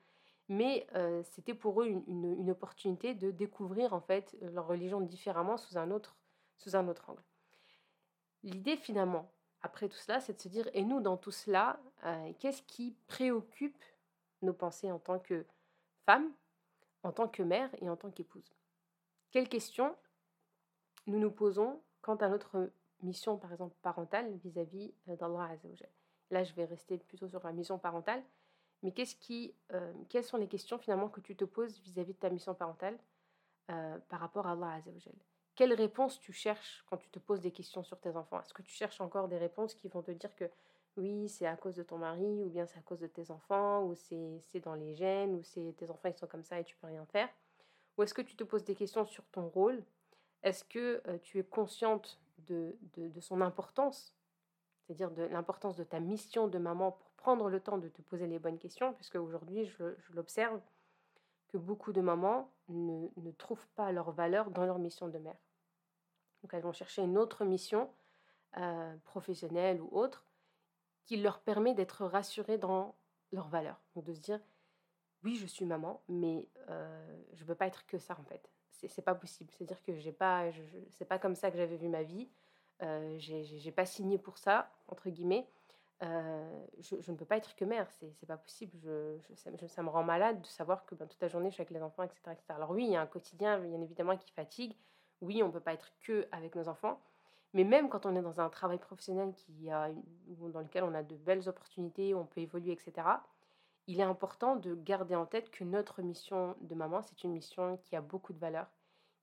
mais 0.48 0.86
c'était 1.24 1.54
pour 1.54 1.82
eux 1.82 1.86
une, 1.86 2.50
opportunité 2.50 3.14
de 3.14 3.30
découvrir 3.30 3.92
en 3.92 4.00
fait 4.00 4.36
leur 4.40 4.66
religion 4.66 5.00
différemment 5.00 5.56
sous 5.56 5.76
un 5.76 5.90
autre, 5.90 6.16
sous 6.56 6.76
un 6.76 6.88
autre 6.88 7.10
angle. 7.10 7.22
L'idée 8.42 8.76
finalement, 8.76 9.30
après 9.62 9.88
tout 9.88 9.96
cela, 9.96 10.20
c'est 10.20 10.34
de 10.34 10.40
se 10.40 10.48
dire, 10.48 10.68
et 10.72 10.82
nous 10.82 11.00
dans 11.00 11.16
tout 11.16 11.30
cela, 11.30 11.80
qu'est-ce 12.38 12.62
qui 12.62 12.94
préoccupe 13.06 13.82
nos 14.42 14.52
pensées 14.52 14.92
en 14.92 14.98
tant 14.98 15.18
que 15.18 15.44
femme, 16.04 16.30
en 17.02 17.12
tant 17.12 17.28
que 17.28 17.42
mère 17.42 17.70
et 17.80 17.88
en 17.88 17.96
tant 17.96 18.10
qu'épouse 18.10 18.54
Quelles 19.30 19.48
questions 19.48 19.96
nous 21.06 21.18
nous 21.18 21.30
posons 21.30 21.80
quant 22.02 22.16
à 22.16 22.28
notre 22.28 22.70
mission, 23.04 23.36
par 23.36 23.52
exemple, 23.52 23.74
parentale 23.82 24.32
vis-à-vis 24.44 24.92
d'Allah 25.06 25.48
Azzawajal 25.52 25.90
Là, 26.30 26.42
je 26.42 26.52
vais 26.54 26.64
rester 26.64 26.98
plutôt 26.98 27.28
sur 27.28 27.42
la 27.44 27.52
mission 27.52 27.78
parentale. 27.78 28.22
Mais 28.82 28.92
qu'est-ce 28.92 29.16
qui, 29.16 29.54
euh, 29.72 29.92
quelles 30.08 30.24
sont 30.24 30.36
les 30.36 30.48
questions 30.48 30.78
finalement 30.78 31.08
que 31.08 31.20
tu 31.20 31.36
te 31.36 31.44
poses 31.44 31.80
vis-à-vis 31.80 32.12
de 32.12 32.18
ta 32.18 32.28
mission 32.28 32.54
parentale 32.54 32.98
euh, 33.70 33.98
par 34.08 34.20
rapport 34.20 34.46
à 34.46 34.52
Allah 34.52 34.72
Azzawajal 34.72 35.14
Quelles 35.54 35.72
réponses 35.72 36.18
tu 36.18 36.32
cherches 36.32 36.84
quand 36.88 36.96
tu 36.96 37.08
te 37.08 37.18
poses 37.18 37.40
des 37.40 37.50
questions 37.50 37.82
sur 37.82 37.98
tes 37.98 38.16
enfants? 38.16 38.40
Est-ce 38.40 38.52
que 38.52 38.62
tu 38.62 38.72
cherches 38.72 39.00
encore 39.00 39.28
des 39.28 39.38
réponses 39.38 39.74
qui 39.74 39.88
vont 39.88 40.02
te 40.02 40.10
dire 40.10 40.34
que 40.34 40.50
oui, 40.96 41.28
c'est 41.28 41.46
à 41.46 41.56
cause 41.56 41.74
de 41.74 41.82
ton 41.82 41.98
mari, 41.98 42.44
ou 42.44 42.50
bien 42.50 42.66
c'est 42.66 42.78
à 42.78 42.82
cause 42.82 43.00
de 43.00 43.06
tes 43.06 43.30
enfants, 43.30 43.84
ou 43.84 43.94
c'est 43.94 44.60
dans 44.60 44.74
les 44.74 44.94
gènes, 44.94 45.34
ou 45.34 45.42
c'est 45.42 45.74
tes 45.76 45.90
enfants 45.90 46.08
ils 46.08 46.18
sont 46.18 46.26
comme 46.26 46.44
ça 46.44 46.60
et 46.60 46.64
tu 46.64 46.76
peux 46.76 46.86
rien 46.86 47.04
faire? 47.06 47.28
Ou 47.96 48.02
est-ce 48.02 48.14
que 48.14 48.22
tu 48.22 48.36
te 48.36 48.44
poses 48.44 48.64
des 48.64 48.74
questions 48.74 49.04
sur 49.04 49.24
ton 49.28 49.48
rôle? 49.48 49.82
Est-ce 50.42 50.64
que 50.64 51.02
euh, 51.06 51.18
tu 51.22 51.38
es 51.38 51.44
consciente 51.44 52.20
de, 52.46 52.76
de, 52.96 53.20
son 53.20 53.40
importance 53.40 54.14
c'est-à-dire 54.84 55.10
de 55.10 55.22
l'importance 55.22 55.76
de 55.76 55.84
ta 55.84 55.98
mission 56.00 56.46
de 56.46 56.58
maman 56.58 56.92
pour 56.92 57.10
prendre 57.12 57.48
le 57.48 57.60
temps 57.60 57.78
de 57.78 57.88
te 57.88 58.02
poser 58.02 58.26
les 58.26 58.38
bonnes 58.38 58.58
questions, 58.58 58.92
puisque 58.92 59.16
aujourd'hui, 59.16 59.64
je, 59.64 59.94
l'observe, 60.12 60.60
que 61.48 61.56
beaucoup 61.56 61.92
de 61.92 62.00
mamans 62.00 62.50
ne, 62.68 63.08
ne, 63.16 63.30
trouvent 63.30 63.66
pas 63.76 63.92
leur 63.92 64.10
valeur 64.10 64.50
dans 64.50 64.66
leur 64.66 64.78
mission 64.78 65.08
de 65.08 65.18
mère. 65.18 65.38
Donc 66.42 66.52
elles 66.52 66.62
vont 66.62 66.72
chercher 66.72 67.02
une 67.02 67.16
autre 67.16 67.44
mission, 67.44 67.90
euh, 68.58 68.94
professionnelle 69.04 69.80
ou 69.80 69.88
autre, 69.92 70.26
qui 71.04 71.16
leur 71.16 71.40
permet 71.40 71.74
d'être 71.74 72.04
rassurées 72.04 72.58
dans 72.58 72.94
leur 73.32 73.48
valeur. 73.48 73.80
Donc 73.94 74.04
de 74.04 74.12
se 74.12 74.20
dire, 74.20 74.40
oui, 75.22 75.36
je 75.36 75.46
suis 75.46 75.64
maman, 75.64 76.02
mais 76.08 76.48
euh, 76.68 77.22
je 77.32 77.42
ne 77.42 77.48
veux 77.48 77.54
pas 77.54 77.66
être 77.66 77.86
que 77.86 77.98
ça 77.98 78.16
en 78.18 78.24
fait. 78.24 78.50
C'est 78.74 79.02
pas 79.02 79.14
possible. 79.14 79.50
C'est-à-dire 79.52 79.82
que 79.82 79.96
j'ai 79.98 80.12
pas, 80.12 80.50
c'est 80.90 81.04
pas 81.04 81.18
comme 81.18 81.34
ça 81.34 81.50
que 81.50 81.56
j'avais 81.56 81.76
vu 81.76 81.88
ma 81.88 82.02
vie. 82.02 82.28
Euh, 82.82 83.16
j'ai 83.18 83.72
pas 83.72 83.86
signé 83.86 84.18
pour 84.18 84.38
ça, 84.38 84.70
entre 84.88 85.08
guillemets. 85.10 85.46
Euh, 86.02 86.66
je, 86.80 87.10
ne 87.10 87.16
peux 87.16 87.24
pas 87.24 87.36
être 87.36 87.54
que 87.54 87.64
mère, 87.64 87.88
c'est 87.90 88.26
pas 88.26 88.36
possible. 88.36 88.72
Je, 88.82 89.16
ça, 89.68 89.82
me 89.82 89.88
rend 89.88 90.02
malade 90.02 90.40
de 90.40 90.46
savoir 90.46 90.84
que 90.84 90.94
ben, 90.94 91.06
toute 91.06 91.22
la 91.22 91.28
journée 91.28 91.50
je 91.50 91.54
suis 91.54 91.62
avec 91.62 91.70
les 91.70 91.82
enfants, 91.82 92.02
etc., 92.02 92.20
etc. 92.32 92.44
Alors 92.48 92.70
oui, 92.70 92.84
il 92.84 92.90
y 92.90 92.96
a 92.96 93.00
un 93.00 93.06
quotidien, 93.06 93.58
bien 93.58 93.80
évidemment, 93.80 94.16
qui 94.16 94.30
fatigue. 94.32 94.74
Oui, 95.20 95.42
on 95.42 95.46
ne 95.46 95.52
peut 95.52 95.60
pas 95.60 95.72
être 95.72 95.92
que 96.00 96.26
avec 96.32 96.56
nos 96.56 96.68
enfants. 96.68 97.00
Mais 97.54 97.62
même 97.62 97.88
quand 97.88 98.04
on 98.04 98.16
est 98.16 98.22
dans 98.22 98.40
un 98.40 98.48
travail 98.50 98.78
professionnel 98.78 99.32
qui 99.34 99.70
a, 99.70 99.88
dans 100.26 100.60
lequel 100.60 100.82
on 100.82 100.92
a 100.92 101.04
de 101.04 101.14
belles 101.14 101.48
opportunités, 101.48 102.12
on 102.12 102.26
peut 102.26 102.40
évoluer, 102.40 102.72
etc., 102.72 102.92
il 103.86 104.00
est 104.00 104.04
important 104.04 104.56
de 104.56 104.74
garder 104.74 105.14
en 105.14 105.26
tête 105.26 105.50
que 105.50 105.64
notre 105.64 106.02
mission 106.02 106.56
de 106.60 106.74
maman, 106.74 107.02
c'est 107.02 107.24
une 107.24 107.32
mission 107.32 107.76
qui 107.78 107.96
a 107.96 108.00
beaucoup 108.00 108.32
de 108.32 108.38
valeur, 108.38 108.66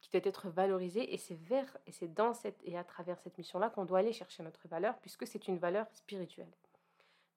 qui 0.02 0.10
doit 0.12 0.22
être 0.24 0.50
valorisée 0.50 1.14
et 1.14 1.18
c'est 1.18 1.36
vers 1.36 1.78
et 1.86 1.92
c'est 1.92 2.14
dans 2.14 2.34
cette 2.34 2.60
et 2.64 2.78
à 2.78 2.84
travers 2.84 3.20
cette 3.20 3.38
mission-là 3.38 3.70
qu'on 3.70 3.86
doit 3.86 4.00
aller 4.00 4.14
chercher 4.14 4.44
notre 4.44 4.68
valeur 4.68 4.98
puisque 5.00 5.28
c'est 5.28 5.48
une 5.48 5.58
valeur 5.58 5.88
spirituelle. 5.94 6.52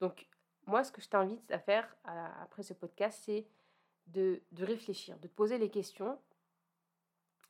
Donc 0.01 0.29
moi, 0.67 0.83
ce 0.85 0.93
que 0.93 1.01
je 1.01 1.09
t'invite 1.09 1.51
à 1.51 1.59
faire 1.59 1.95
après 2.05 2.63
ce 2.63 2.73
podcast, 2.73 3.23
c'est 3.25 3.47
de, 4.07 4.43
de, 4.53 4.65
réfléchir, 4.65 5.19
de 5.19 5.29
te 5.29 5.35
poser 5.35 5.59
les 5.59 5.71
questions 5.71 6.19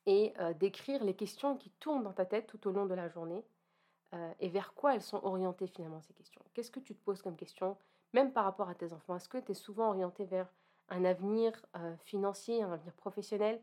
et 0.06 0.34
euh, 0.38 0.52
d'écrire 0.54 1.02
les 1.02 1.14
questions 1.14 1.56
qui 1.56 1.70
tournent 1.70 2.02
dans 2.02 2.12
ta 2.12 2.26
tête 2.26 2.46
tout 2.46 2.66
au 2.68 2.72
long 2.72 2.86
de 2.86 2.94
la 2.94 3.08
journée 3.08 3.44
euh, 4.14 4.32
et 4.40 4.48
vers 4.48 4.74
quoi 4.74 4.94
elles 4.94 5.02
sont 5.02 5.20
orientées 5.24 5.66
finalement 5.66 6.00
ces 6.00 6.12
questions. 6.12 6.42
Qu'est-ce 6.52 6.70
que 6.70 6.80
tu 6.80 6.94
te 6.94 7.02
poses 7.02 7.22
comme 7.22 7.36
question, 7.36 7.76
même 8.14 8.32
par 8.32 8.44
rapport 8.44 8.68
à 8.68 8.74
tes 8.74 8.92
enfants 8.92 9.16
Est-ce 9.16 9.28
que 9.28 9.38
tu 9.38 9.50
es 9.50 9.54
souvent 9.54 9.88
orienté 9.88 10.24
vers 10.24 10.48
un 10.88 11.04
avenir 11.04 11.52
euh, 11.76 11.96
financier, 12.04 12.62
un 12.62 12.72
avenir 12.72 12.94
professionnel? 12.94 13.60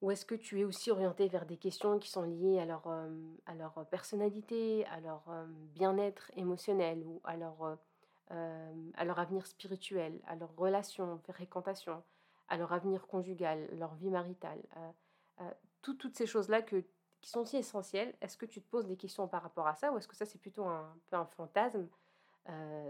Ou 0.00 0.12
est-ce 0.12 0.24
que 0.24 0.36
tu 0.36 0.60
es 0.60 0.64
aussi 0.64 0.92
orienté 0.92 1.26
vers 1.26 1.44
des 1.44 1.56
questions 1.56 1.98
qui 1.98 2.08
sont 2.08 2.22
liées 2.22 2.60
à 2.60 2.66
leur, 2.66 2.86
euh, 2.86 3.08
à 3.46 3.54
leur 3.54 3.84
personnalité, 3.86 4.86
à 4.86 5.00
leur 5.00 5.24
euh, 5.28 5.46
bien-être 5.74 6.30
émotionnel 6.36 7.02
ou 7.04 7.20
à 7.24 7.36
leur, 7.36 7.78
à 8.30 9.04
leur 9.04 9.18
avenir 9.18 9.46
spirituel, 9.46 10.20
à 10.26 10.36
leur 10.36 10.54
relation, 10.54 11.18
fréquentation, 11.30 12.02
à 12.48 12.58
leur 12.58 12.72
avenir 12.74 13.06
conjugal, 13.06 13.66
leur 13.72 13.94
vie 13.94 14.10
maritale 14.10 14.60
Toutes 15.80 16.14
ces 16.14 16.26
choses-là 16.26 16.60
qui 16.60 16.84
sont 17.22 17.46
si 17.46 17.56
essentielles, 17.56 18.14
est-ce 18.20 18.36
que 18.36 18.44
tu 18.46 18.60
te 18.60 18.68
poses 18.68 18.86
des 18.86 18.96
questions 18.96 19.26
par 19.26 19.42
rapport 19.42 19.66
à 19.66 19.74
ça 19.74 19.90
ou 19.90 19.96
est-ce 19.96 20.06
que 20.06 20.14
ça 20.14 20.26
c'est 20.26 20.38
plutôt 20.38 20.64
un, 20.64 20.94
peu 21.08 21.16
un 21.16 21.24
fantasme 21.24 21.88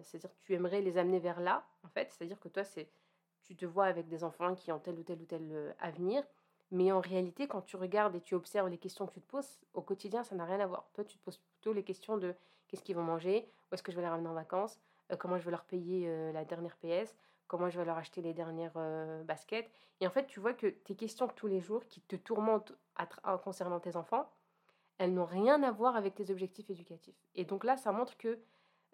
C'est-à-dire 0.03 0.31
que 0.31 0.41
tu 0.41 0.55
aimerais 0.55 0.81
les 0.81 0.99
amener 0.99 1.19
vers 1.19 1.41
là, 1.41 1.67
en 1.85 1.89
fait, 1.89 2.13
c'est-à-dire 2.13 2.39
que 2.39 2.49
toi 2.49 2.65
c'est 2.65 2.89
tu 3.43 3.57
te 3.57 3.67
vois 3.67 3.87
avec 3.87 4.09
des 4.09 4.25
enfants 4.25 4.55
qui 4.55 4.71
ont 4.71 4.79
tel 4.79 4.99
ou 4.99 5.03
tel 5.03 5.21
ou 5.21 5.25
tel 5.25 5.75
avenir 5.81 6.23
mais 6.71 6.93
en 6.93 7.01
réalité, 7.01 7.49
quand 7.49 7.63
tu 7.63 7.77
regardes 7.77 8.15
et 8.15 8.21
tu 8.21 8.35
observes 8.35 8.69
les 8.69 8.79
questions 8.79 9.07
que 9.07 9.13
tu 9.13 9.21
te 9.21 9.27
poses, 9.27 9.59
au 9.75 9.81
quotidien, 9.81 10.23
ça 10.23 10.35
n'a 10.35 10.45
rien 10.45 10.61
à 10.61 10.67
voir. 10.67 10.89
Toi, 10.93 11.05
tu 11.05 11.17
te 11.17 11.25
poses 11.25 11.39
plutôt 11.39 11.73
les 11.73 11.83
questions 11.83 12.19
de 12.19 12.35
qu'est-ce 12.69 12.83
qu'ils 12.83 12.97
vont 12.97 13.03
manger, 13.03 13.49
où 13.71 13.75
est-ce 13.75 13.83
que 13.83 13.91
je 13.91 13.97
vais 13.97 14.03
les 14.03 14.09
ramener 14.09 14.29
en 14.29 14.35
vacances, 14.35 14.79
euh, 15.11 15.17
comment 15.17 15.39
je 15.39 15.45
vais 15.45 15.51
leur 15.51 15.65
payer 15.65 16.05
euh, 16.09 16.33
la 16.33 16.45
dernière 16.45 16.77
PS, 16.77 17.17
comment 17.47 17.71
je 17.71 17.79
vais 17.79 17.87
leur 17.87 17.97
acheter 17.97 18.21
les 18.21 18.35
dernières 18.35 18.77
euh, 18.77 19.25
baskets. 19.25 19.71
Et 20.01 20.07
en 20.07 20.11
fait, 20.11 20.27
tu 20.27 20.41
vois 20.41 20.53
que 20.53 20.67
tes 20.67 20.95
questions 20.95 21.27
tous 21.29 21.47
les 21.47 21.61
jours 21.61 21.87
qui 21.87 22.03
te 22.03 22.17
tourmentent 22.17 22.73
concernant 23.43 23.81
tes 23.81 23.97
enfants, 23.97 24.31
elles 24.99 25.15
n'ont 25.15 25.25
rien 25.25 25.63
à 25.63 25.71
voir 25.71 25.97
avec 25.97 26.15
tes 26.15 26.31
objectifs 26.31 26.69
éducatifs. 26.69 27.17
Et 27.35 27.45
donc 27.45 27.65
là, 27.65 27.77
ça 27.77 27.93
montre 27.93 28.17
que 28.17 28.39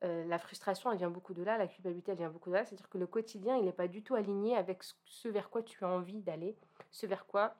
la 0.04 0.38
frustration, 0.38 0.92
elle 0.92 0.98
vient 0.98 1.10
beaucoup 1.10 1.34
de 1.34 1.42
là, 1.42 1.56
la 1.56 1.66
culpabilité, 1.66 2.12
elle 2.12 2.18
vient 2.18 2.30
beaucoup 2.30 2.50
de 2.50 2.54
là. 2.54 2.64
C'est-à-dire 2.64 2.88
que 2.88 2.98
le 2.98 3.06
quotidien, 3.06 3.56
il 3.56 3.64
n'est 3.64 3.72
pas 3.72 3.88
du 3.88 4.02
tout 4.02 4.14
aligné 4.14 4.56
avec 4.56 4.82
ce 5.04 5.28
vers 5.28 5.50
quoi 5.50 5.62
tu 5.62 5.84
as 5.84 5.88
envie 5.88 6.20
d'aller, 6.20 6.56
ce 6.90 7.06
vers 7.06 7.26
quoi 7.26 7.54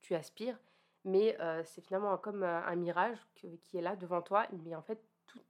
tu 0.00 0.14
aspires, 0.14 0.58
mais 1.04 1.36
c'est 1.64 1.80
finalement 1.80 2.16
comme 2.18 2.42
un 2.42 2.76
mirage 2.76 3.18
qui 3.34 3.78
est 3.78 3.80
là 3.80 3.96
devant 3.96 4.22
toi. 4.22 4.46
Mais 4.64 4.74
en 4.74 4.82
fait, 4.82 5.02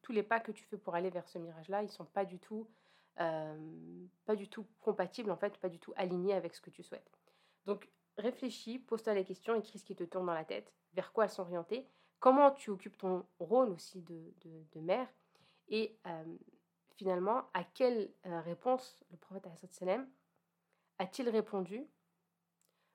tous 0.03 0.13
les 0.13 0.23
pas 0.23 0.41
que 0.41 0.53
tu 0.53 0.65
fais 0.65 0.77
pour 0.77 0.95
aller 0.95 1.11
vers 1.11 1.29
ce 1.29 1.39
mirage-là, 1.39 1.83
ils 1.83 1.91
sont 1.91 2.05
pas 2.05 2.25
du 2.25 2.39
tout, 2.39 2.69
pas 3.17 4.37
du 4.37 4.49
tout 4.49 4.67
compatibles, 4.81 5.31
en 5.31 5.37
fait, 5.37 5.59
pas 5.59 5.69
du 5.69 5.79
tout 5.79 5.93
alignés 5.97 6.35
avec 6.35 6.55
ce 6.55 6.61
que 6.61 6.71
tu 6.71 6.83
souhaites. 6.83 7.11
Donc, 7.67 7.89
réfléchis, 8.19 8.79
pose-toi 8.79 9.15
les 9.15 9.25
questions, 9.25 9.55
écris 9.55 9.79
ce 9.81 9.85
qui 9.85 9.97
te 9.97 10.05
tourne 10.05 10.27
dans 10.27 10.35
la 10.35 10.45
tête, 10.45 10.73
vers 10.93 11.13
quoi 11.13 11.25
elles 11.25 11.31
sont 11.31 11.43
orientées, 11.43 11.89
comment 12.21 12.53
tu 12.53 12.71
occupes 12.71 12.97
ton 12.97 13.27
rôle 13.41 13.71
aussi 13.71 14.01
de, 14.03 14.81
mère, 14.81 15.09
et 15.75 15.99
finalement, 16.93 17.51
à 17.53 17.65
quelle 17.65 18.09
réponse 18.23 19.03
le 19.11 19.17
prophète 19.17 19.49
a-t-il 20.99 21.29
répondu 21.29 21.85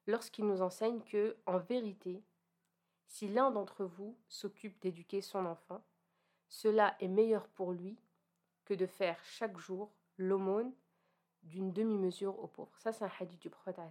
lorsqu'il 0.08 0.48
nous 0.48 0.62
enseigne 0.62 1.02
que, 1.02 1.36
en 1.46 1.58
vérité, 1.58 2.24
si 3.06 3.28
l'un 3.28 3.52
d'entre 3.52 3.84
vous 3.84 4.18
s'occupe 4.30 4.80
d'éduquer 4.80 5.20
son 5.20 5.46
enfant, 5.46 5.84
cela 6.48 6.96
est 7.02 7.10
meilleur 7.10 7.50
pour 7.50 7.74
lui 7.74 8.00
que 8.64 8.74
de 8.74 8.86
faire 8.86 9.22
chaque 9.26 9.58
jour 9.58 9.92
l'aumône 10.18 10.74
d'une 11.44 11.74
demi-mesure 11.74 12.40
aux 12.40 12.48
pauvres. 12.48 12.78
Ça, 12.78 12.94
c'est 12.94 13.04
un 13.04 13.12
hadith 13.20 13.42
du 13.42 13.50
prophète 13.50 13.82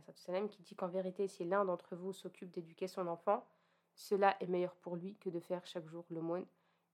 qui 0.51 0.63
dit 0.63 0.77
qu'en 0.77 0.89
vérité, 0.89 1.29
si 1.29 1.45
l'un 1.45 1.67
d'entre 1.67 1.95
vous 1.95 2.15
s'occupe 2.15 2.51
d'éduquer 2.51 2.89
son 2.89 3.07
enfant, 3.07 3.47
cela 3.95 4.35
est 4.41 4.47
meilleur 4.47 4.75
pour 4.77 4.97
lui 4.97 5.15
que 5.17 5.29
de 5.29 5.41
faire 5.41 5.67
chaque 5.67 5.87
jour 5.89 6.07
l'aumône 6.09 6.47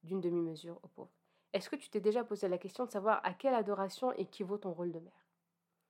d'une 0.03 0.21
demi-mesure 0.21 0.81
aux 0.83 0.89
pauvres. 0.89 1.24
Est-ce 1.55 1.71
que 1.71 1.77
tu 1.77 1.89
t'es 1.89 2.01
déjà 2.01 2.25
posé 2.25 2.49
la 2.49 2.59
question 2.59 2.85
de 2.85 2.91
savoir 2.91 3.21
à 3.25 3.33
quelle 3.33 3.55
adoration 3.55 4.13
équivaut 4.13 4.59
ton 4.59 4.73
rôle 4.73 4.93
de 4.93 4.99
mère? 4.99 5.27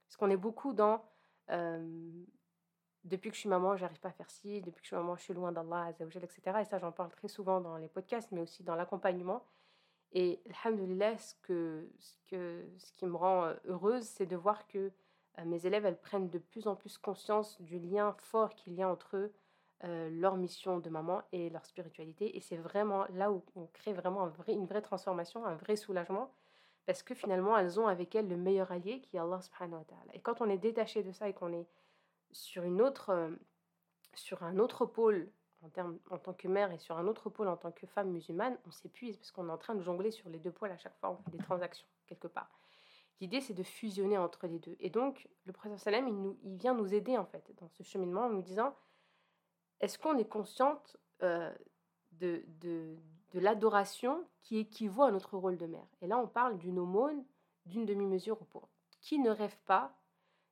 Parce 0.06 0.16
qu'on 0.16 0.30
est 0.30 0.37
beaucoup 0.37 0.73
dans 0.75 1.04
depuis 3.04 3.30
que 3.30 3.35
je 3.35 3.40
suis 3.40 3.49
maman, 3.49 3.76
j'arrive 3.76 4.00
pas 4.00 4.09
à 4.09 4.12
faire 4.12 4.30
ci, 4.30 4.61
depuis 4.62 4.80
que 4.80 4.85
je 4.85 4.88
suis 4.88 4.97
maman, 4.97 5.16
je 5.16 5.23
suis 5.23 5.35
loin 5.35 5.52
d'Allah, 5.52 5.90
etc. 5.90 6.61
Et 6.61 6.64
ça, 6.64 6.78
j'en 6.78 6.92
parle 6.92 7.11
très 7.11 7.28
souvent 7.28 7.61
dans 7.61 7.76
les 7.76 7.88
podcasts, 7.88 8.33
mais 8.33 8.40
aussi 8.40 8.62
dans 8.62 8.75
l'accompagnement. 8.76 9.44
Et 10.12 10.40
alhamdoulilah, 10.64 11.18
ce, 11.18 11.35
ce, 11.99 12.16
que, 12.28 12.64
ce 12.78 12.92
qui 12.92 13.06
me 13.06 13.16
rend 13.16 13.52
heureuse, 13.66 14.04
c'est 14.04 14.26
de 14.26 14.37
voir 14.37 14.66
que 14.68 14.90
mes 15.44 15.66
élèves, 15.66 15.85
elles 15.85 16.00
prennent 16.00 16.30
de 16.30 16.38
plus 16.38 16.66
en 16.66 16.76
plus 16.76 16.97
conscience 16.97 17.61
du 17.61 17.78
lien 17.78 18.14
fort 18.21 18.54
qu'il 18.54 18.75
y 18.75 18.83
a 18.83 18.88
entre 18.88 19.16
eux, 19.16 19.33
euh, 19.83 20.09
leur 20.09 20.37
mission 20.37 20.78
de 20.78 20.88
maman 20.88 21.23
et 21.33 21.50
leur 21.50 21.66
spiritualité. 21.66 22.37
Et 22.37 22.40
c'est 22.40 22.57
vraiment 22.57 23.04
là 23.12 23.31
où 23.31 23.43
on 23.57 23.66
crée 23.66 23.93
vraiment 23.93 24.23
un 24.23 24.28
vrai, 24.28 24.52
une 24.54 24.66
vraie 24.66 24.81
transformation, 24.81 25.45
un 25.45 25.57
vrai 25.57 25.76
soulagement, 25.76 26.33
parce 26.87 27.02
que 27.02 27.14
finalement, 27.14 27.59
elles 27.59 27.81
ont 27.81 27.87
avec 27.87 28.14
elles 28.14 28.28
le 28.28 28.37
meilleur 28.37 28.71
allié 28.73 29.00
qui 29.00 29.16
est 29.16 29.21
Allah 29.21 29.40
subhanahu. 29.40 29.83
Et 30.12 30.21
quand 30.21 30.40
on 30.40 30.49
est 30.49 30.59
détaché 30.59 31.02
de 31.02 31.12
ça 31.12 31.28
et 31.28 31.35
qu'on 31.35 31.52
est 31.52 31.66
sur, 32.31 32.62
une 32.62 32.81
autre, 32.81 33.11
euh, 33.11 33.31
sur 34.14 34.43
un 34.43 34.59
autre 34.59 34.87
pôle 34.87 35.28
en, 35.62 35.69
termes, 35.69 35.99
en 36.11 36.19
tant 36.19 36.33
que 36.33 36.49
mère 36.49 36.73
et 36.73 36.78
sur 36.78 36.97
un 36.97 37.07
autre 37.07 37.28
pôle 37.28 37.49
en 37.49 37.57
tant 37.57 37.73
que 37.73 37.87
femme 37.87 38.11
musulmane, 38.11 38.57
on 38.66 38.71
s'épuise 38.71 39.16
parce 39.16 39.33
qu'on 39.33 39.49
est 39.49 39.52
en 39.52 39.59
train 39.59 39.75
de 39.75 39.83
jongler 39.83 40.12
sur 40.12 40.28
les 40.28 40.38
deux 40.38 40.52
pôles 40.52 40.71
à 40.71 40.78
chaque 40.78 40.97
fois, 40.99 41.11
on 41.11 41.16
fait 41.16 41.37
des 41.37 41.45
transactions 41.45 41.87
quelque 42.07 42.28
part. 42.28 42.49
L'idée, 43.21 43.40
c'est 43.40 43.54
de 43.54 43.62
fusionner 43.62 44.19
entre 44.19 44.47
les 44.47 44.59
deux. 44.59 44.76
Et 44.81 44.90
donc, 44.90 45.28
le 45.45 45.52
prophète 45.52 45.78
sallam, 45.78 46.09
il, 46.09 46.52
il 46.52 46.57
vient 46.57 46.75
nous 46.75 46.95
aider, 46.95 47.16
en 47.19 47.26
fait, 47.26 47.52
dans 47.61 47.69
ce 47.69 47.83
cheminement, 47.83 48.23
en 48.23 48.31
nous 48.31 48.43
disant, 48.43 48.75
est-ce 49.84 49.98
qu'on 49.98 50.16
est 50.16 50.28
consciente 50.28 50.96
euh, 51.22 51.52
de, 52.12 52.96
l'adoration 53.34 54.26
qui 54.40 54.56
équivaut 54.56 55.02
à 55.02 55.10
notre 55.10 55.36
rôle 55.36 55.58
de 55.58 55.66
mère? 55.66 55.86
Et 56.00 56.06
là, 56.06 56.18
on 56.18 56.26
parle 56.26 56.56
d'une 56.56 56.78
aumône, 56.78 57.22
d'une 57.66 57.84
demi-mesure 57.84 58.40
au 58.40 58.44
pauvre. 58.46 58.70
Qui 59.02 59.18
ne 59.18 59.28
rêve 59.28 59.58
pas 59.66 59.94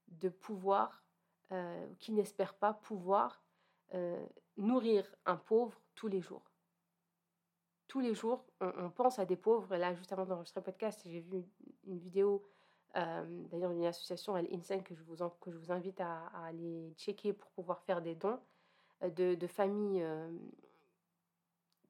de 0.08 0.28
pouvoir, 0.28 1.02
euh, 1.50 1.86
qui 1.98 2.12
n'espère 2.12 2.52
pas 2.52 2.74
pouvoir 2.74 3.42
euh, 3.94 4.22
nourrir 4.58 5.10
un 5.24 5.36
pauvre 5.36 5.80
tous 5.94 6.08
les 6.08 6.20
jours 6.20 6.44
tous 7.88 8.00
les 8.00 8.14
jours, 8.14 8.42
on, 8.62 8.88
pense 8.88 9.18
à 9.18 9.26
des 9.26 9.36
pauvres. 9.36 9.76
Là, 9.76 9.92
juste 9.92 10.10
avant 10.14 10.24
d'enregistrer 10.24 10.62
le 10.62 10.64
podcast, 10.64 11.02
j'ai 11.04 11.20
vu 11.20 11.44
une, 11.84 11.98
vidéo, 11.98 12.42
d'ailleurs 12.94 13.70
une 13.70 13.84
association, 13.84 14.34
je 14.34 15.02
vous, 15.02 15.28
que 15.42 15.50
je 15.50 15.58
vous 15.58 15.70
invite 15.70 16.00
à, 16.00 16.28
aller 16.42 16.94
checker 16.96 17.34
pour 17.34 17.50
pouvoir 17.50 17.82
faire 17.82 18.00
des 18.00 18.14
dons, 18.14 18.40
euh, 19.02 19.11
de, 19.11 19.47
familles 19.47 20.02
euh, 20.02 20.30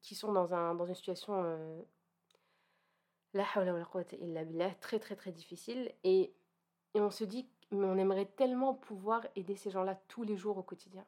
qui 0.01 0.15
sont 0.15 0.31
dans, 0.31 0.53
un, 0.53 0.75
dans 0.75 0.85
une 0.85 0.95
situation 0.95 1.85
très 4.79 4.99
très 4.99 5.15
très 5.15 5.31
difficile. 5.31 5.91
Et, 6.03 6.33
et 6.93 7.01
on 7.01 7.09
se 7.09 7.23
dit, 7.23 7.47
mais 7.71 7.85
on 7.85 7.97
aimerait 7.97 8.25
tellement 8.25 8.73
pouvoir 8.73 9.25
aider 9.35 9.55
ces 9.55 9.71
gens-là 9.71 9.95
tous 10.07 10.23
les 10.23 10.37
jours 10.37 10.57
au 10.57 10.63
quotidien. 10.63 11.05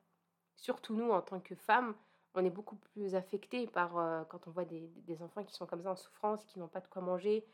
Surtout 0.55 0.95
nous, 0.95 1.12
en 1.12 1.21
tant 1.21 1.39
que 1.39 1.55
femmes, 1.55 1.95
on 2.35 2.43
est 2.43 2.50
beaucoup 2.50 2.75
plus 2.75 3.15
affecté 3.15 3.67
par 3.67 3.97
euh, 3.97 4.24
quand 4.25 4.47
on 4.47 4.51
voit 4.51 4.65
des, 4.65 5.21
enfants 5.21 5.43
qui 5.43 5.53
sont 5.53 5.65
comme 5.65 5.81
ça 5.81 5.91
en 5.91 5.95
souffrance, 5.95 6.43
qui 6.45 6.59
n'ont 6.59 6.67
pas 6.67 6.81
de 6.81 6.88
quoi 6.88 7.01
manger, 7.01 7.45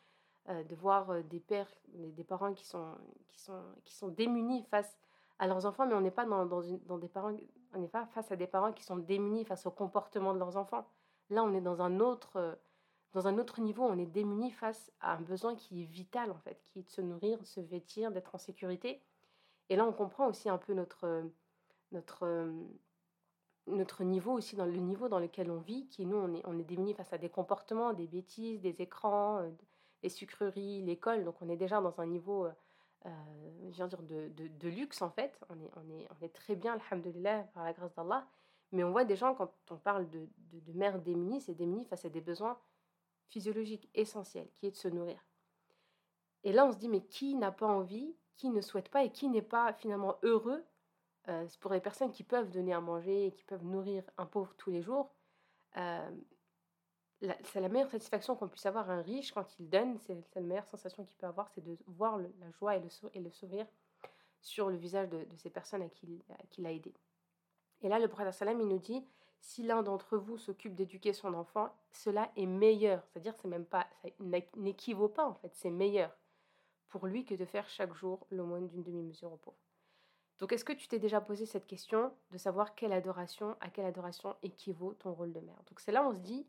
euh, 0.49 0.63
de 0.63 0.75
voir 0.75 1.11
euh, 1.11 1.21
des 1.21 1.39
pères, 1.39 1.71
des, 1.93 2.23
parents 2.23 2.53
qui 2.53 2.65
sont, 2.65 2.95
qui, 3.27 3.39
sont, 3.39 3.61
qui 3.85 3.95
sont 3.95 4.07
démunis 4.07 4.63
face 4.63 4.97
à 5.39 5.47
leurs 5.47 5.65
enfants, 5.65 5.85
mais 5.85 5.93
on 5.93 6.01
n'est 6.01 6.11
pas 6.11 6.25
dans, 6.25 6.45
dans 6.45 6.97
des 6.97 7.07
parents, 7.07 7.35
on 7.73 7.79
n'est 7.79 7.87
pas 7.87 8.05
face 8.07 8.31
à 8.31 8.35
des 8.35 8.47
parents 8.47 8.73
qui 8.73 8.83
sont 8.83 8.97
démunis 8.97 9.45
face 9.45 9.65
au 9.65 9.71
comportement 9.71 10.33
de 10.33 10.39
leurs 10.39 10.57
enfants. 10.57 10.87
Là, 11.29 11.43
on 11.43 11.53
est 11.53 11.61
dans 11.61 11.81
un 11.81 11.99
autre, 11.99 12.59
dans 13.13 13.27
un 13.27 13.37
autre 13.37 13.61
niveau, 13.61 13.83
on 13.83 13.97
est 13.97 14.05
démunis 14.05 14.51
face 14.51 14.91
à 14.99 15.13
un 15.13 15.21
besoin 15.21 15.55
qui 15.55 15.83
est 15.83 15.85
vital 15.85 16.31
en 16.31 16.39
fait, 16.39 16.61
qui 16.65 16.79
est 16.79 16.83
de 16.83 16.89
se 16.89 17.01
nourrir, 17.01 17.39
de 17.39 17.45
se 17.45 17.59
vêtir, 17.59 18.11
d'être 18.11 18.35
en 18.35 18.37
sécurité. 18.37 19.01
Et 19.69 19.75
là, 19.75 19.85
on 19.85 19.93
comprend 19.93 20.27
aussi 20.27 20.49
un 20.49 20.57
peu 20.57 20.73
notre, 20.73 21.23
notre 21.91 22.49
notre 23.67 24.03
niveau 24.03 24.33
aussi, 24.33 24.55
dans 24.55 24.65
le 24.65 24.77
niveau 24.77 25.07
dans 25.07 25.19
lequel 25.19 25.51
on 25.51 25.59
vit, 25.59 25.87
qui 25.87 26.05
nous, 26.05 26.17
on 26.17 26.33
est, 26.33 26.41
on 26.45 26.57
est 26.57 26.63
démunis 26.63 26.93
face 26.93 27.13
à 27.13 27.17
des 27.17 27.29
comportements, 27.29 27.93
des 27.93 28.07
bêtises, 28.07 28.61
des 28.61 28.81
écrans, 28.81 29.39
euh, 29.39 29.49
des 30.01 30.09
sucreries, 30.09 30.81
l'école. 30.81 31.23
Donc 31.23 31.35
on 31.41 31.49
est 31.49 31.57
déjà 31.57 31.81
dans 31.81 31.99
un 31.99 32.05
niveau, 32.05 32.47
euh, 33.05 33.09
je 33.71 33.83
dire, 33.83 34.01
de, 34.03 34.29
de, 34.29 34.47
de, 34.47 34.69
luxe 34.69 35.01
en 35.01 35.09
fait. 35.09 35.39
On 35.49 35.59
est, 35.59 35.71
on 35.75 35.89
est, 35.89 36.07
on 36.09 36.25
est 36.25 36.33
très 36.33 36.55
bien, 36.55 36.79
alhamdoulilah, 36.89 37.43
par 37.53 37.63
la 37.63 37.73
grâce 37.73 37.93
d'Allah. 37.95 38.27
Mais 38.71 38.83
on 38.83 38.91
voit 38.91 39.03
des 39.03 39.15
gens, 39.15 39.35
quand 39.35 39.53
on 39.69 39.77
parle 39.77 40.09
de, 40.09 40.29
de, 40.51 40.59
de 40.59 40.73
mères 40.73 40.99
démunies, 40.99 41.41
c'est 41.41 41.55
démunies 41.55 41.85
face 41.85 42.05
à 42.05 42.09
des 42.09 42.21
besoins 42.21 42.57
physiologiques 43.27 43.89
essentiels, 43.95 44.49
qui 44.57 44.67
est 44.67 44.71
de 44.71 44.75
se 44.75 44.87
nourrir. 44.87 45.19
Et 46.43 46.53
là, 46.53 46.65
on 46.65 46.71
se 46.71 46.77
dit, 46.77 46.89
mais 46.89 47.01
qui 47.01 47.35
n'a 47.35 47.51
pas 47.51 47.67
envie, 47.67 48.15
qui 48.35 48.49
ne 48.49 48.61
souhaite 48.61 48.89
pas 48.89 49.03
et 49.03 49.11
qui 49.11 49.29
n'est 49.29 49.41
pas 49.41 49.73
finalement 49.73 50.17
heureux 50.23 50.63
euh, 51.27 51.47
pour 51.59 51.71
les 51.71 51.81
personnes 51.81 52.11
qui 52.11 52.23
peuvent 52.23 52.49
donner 52.49 52.73
à 52.73 52.81
manger 52.81 53.27
et 53.27 53.31
qui 53.31 53.43
peuvent 53.43 53.63
nourrir 53.63 54.03
un 54.17 54.25
pauvre 54.25 54.53
tous 54.57 54.71
les 54.71 54.81
jours. 54.81 55.13
Euh, 55.77 56.11
c'est 57.43 57.61
la 57.61 57.69
meilleure 57.69 57.89
satisfaction 57.89 58.35
qu'on 58.35 58.47
puisse 58.47 58.65
avoir 58.65 58.89
un 58.89 59.01
riche 59.01 59.31
quand 59.31 59.45
il 59.59 59.69
donne. 59.69 59.97
C'est 59.99 60.17
la 60.35 60.41
meilleure 60.41 60.67
sensation 60.67 61.03
qu'il 61.03 61.17
peut 61.17 61.27
avoir, 61.27 61.49
c'est 61.49 61.63
de 61.63 61.77
voir 61.87 62.17
la 62.17 62.51
joie 62.59 62.75
et 62.75 62.79
le, 62.79 62.89
le, 63.19 63.31
sourire 63.31 63.67
sur 64.41 64.69
le 64.69 64.77
visage 64.77 65.09
de, 65.09 65.25
ces 65.37 65.49
personnes 65.49 65.83
à 65.83 65.89
qui, 65.89 66.23
il 66.57 66.65
a 66.65 66.71
aidé. 66.71 66.93
Et 67.81 67.89
là, 67.89 67.99
le 67.99 68.07
prophète 68.07 68.33
salam, 68.33 68.59
il 68.59 68.67
nous 68.67 68.79
dit 68.79 69.05
si 69.39 69.63
l'un 69.63 69.81
d'entre 69.81 70.17
vous 70.17 70.37
s'occupe 70.37 70.75
d'éduquer 70.75 71.13
son 71.13 71.33
enfant, 71.33 71.73
cela 71.91 72.31
est 72.35 72.45
meilleur. 72.45 73.03
C'est-à-dire, 73.07 73.35
c'est 73.35 73.47
même 73.47 73.65
pas, 73.65 73.87
ça 74.01 74.09
n'équivaut 74.55 75.09
pas 75.09 75.25
en 75.25 75.33
fait, 75.33 75.51
c'est 75.55 75.71
meilleur 75.71 76.15
pour 76.89 77.07
lui 77.07 77.25
que 77.25 77.35
de 77.35 77.45
faire 77.45 77.67
chaque 77.69 77.93
jour 77.93 78.27
l'aumône 78.29 78.67
d'une 78.67 78.83
demi-mesure 78.83 79.31
au 79.31 79.37
pauvre. 79.37 79.57
Donc, 80.39 80.51
est-ce 80.53 80.65
que 80.65 80.73
tu 80.73 80.87
t'es 80.87 80.99
déjà 80.99 81.21
posé 81.21 81.45
cette 81.45 81.67
question 81.67 82.11
de 82.31 82.37
savoir 82.37 82.75
quelle 82.75 82.93
adoration, 82.93 83.55
à 83.61 83.69
quelle 83.69 83.85
adoration 83.85 84.35
équivaut 84.41 84.93
ton 84.95 85.13
rôle 85.13 85.31
de 85.31 85.39
mère? 85.39 85.61
Donc, 85.67 85.79
c'est 85.79 85.91
là 85.91 86.03
on 86.05 86.13
se 86.13 86.19
dit, 86.19 86.45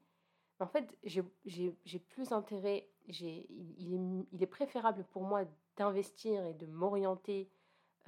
en 0.62 0.68
fait, 0.68 0.96
j'ai 1.04 1.98
plus 1.98 2.32
intérêt, 2.32 2.88
il, 3.08 4.26
est, 4.40 4.46
préférable 4.46 5.04
pour 5.10 5.22
moi 5.22 5.42
d'investir 5.76 6.44
et 6.46 6.54
de 6.54 6.66
m'orienter 6.66 7.50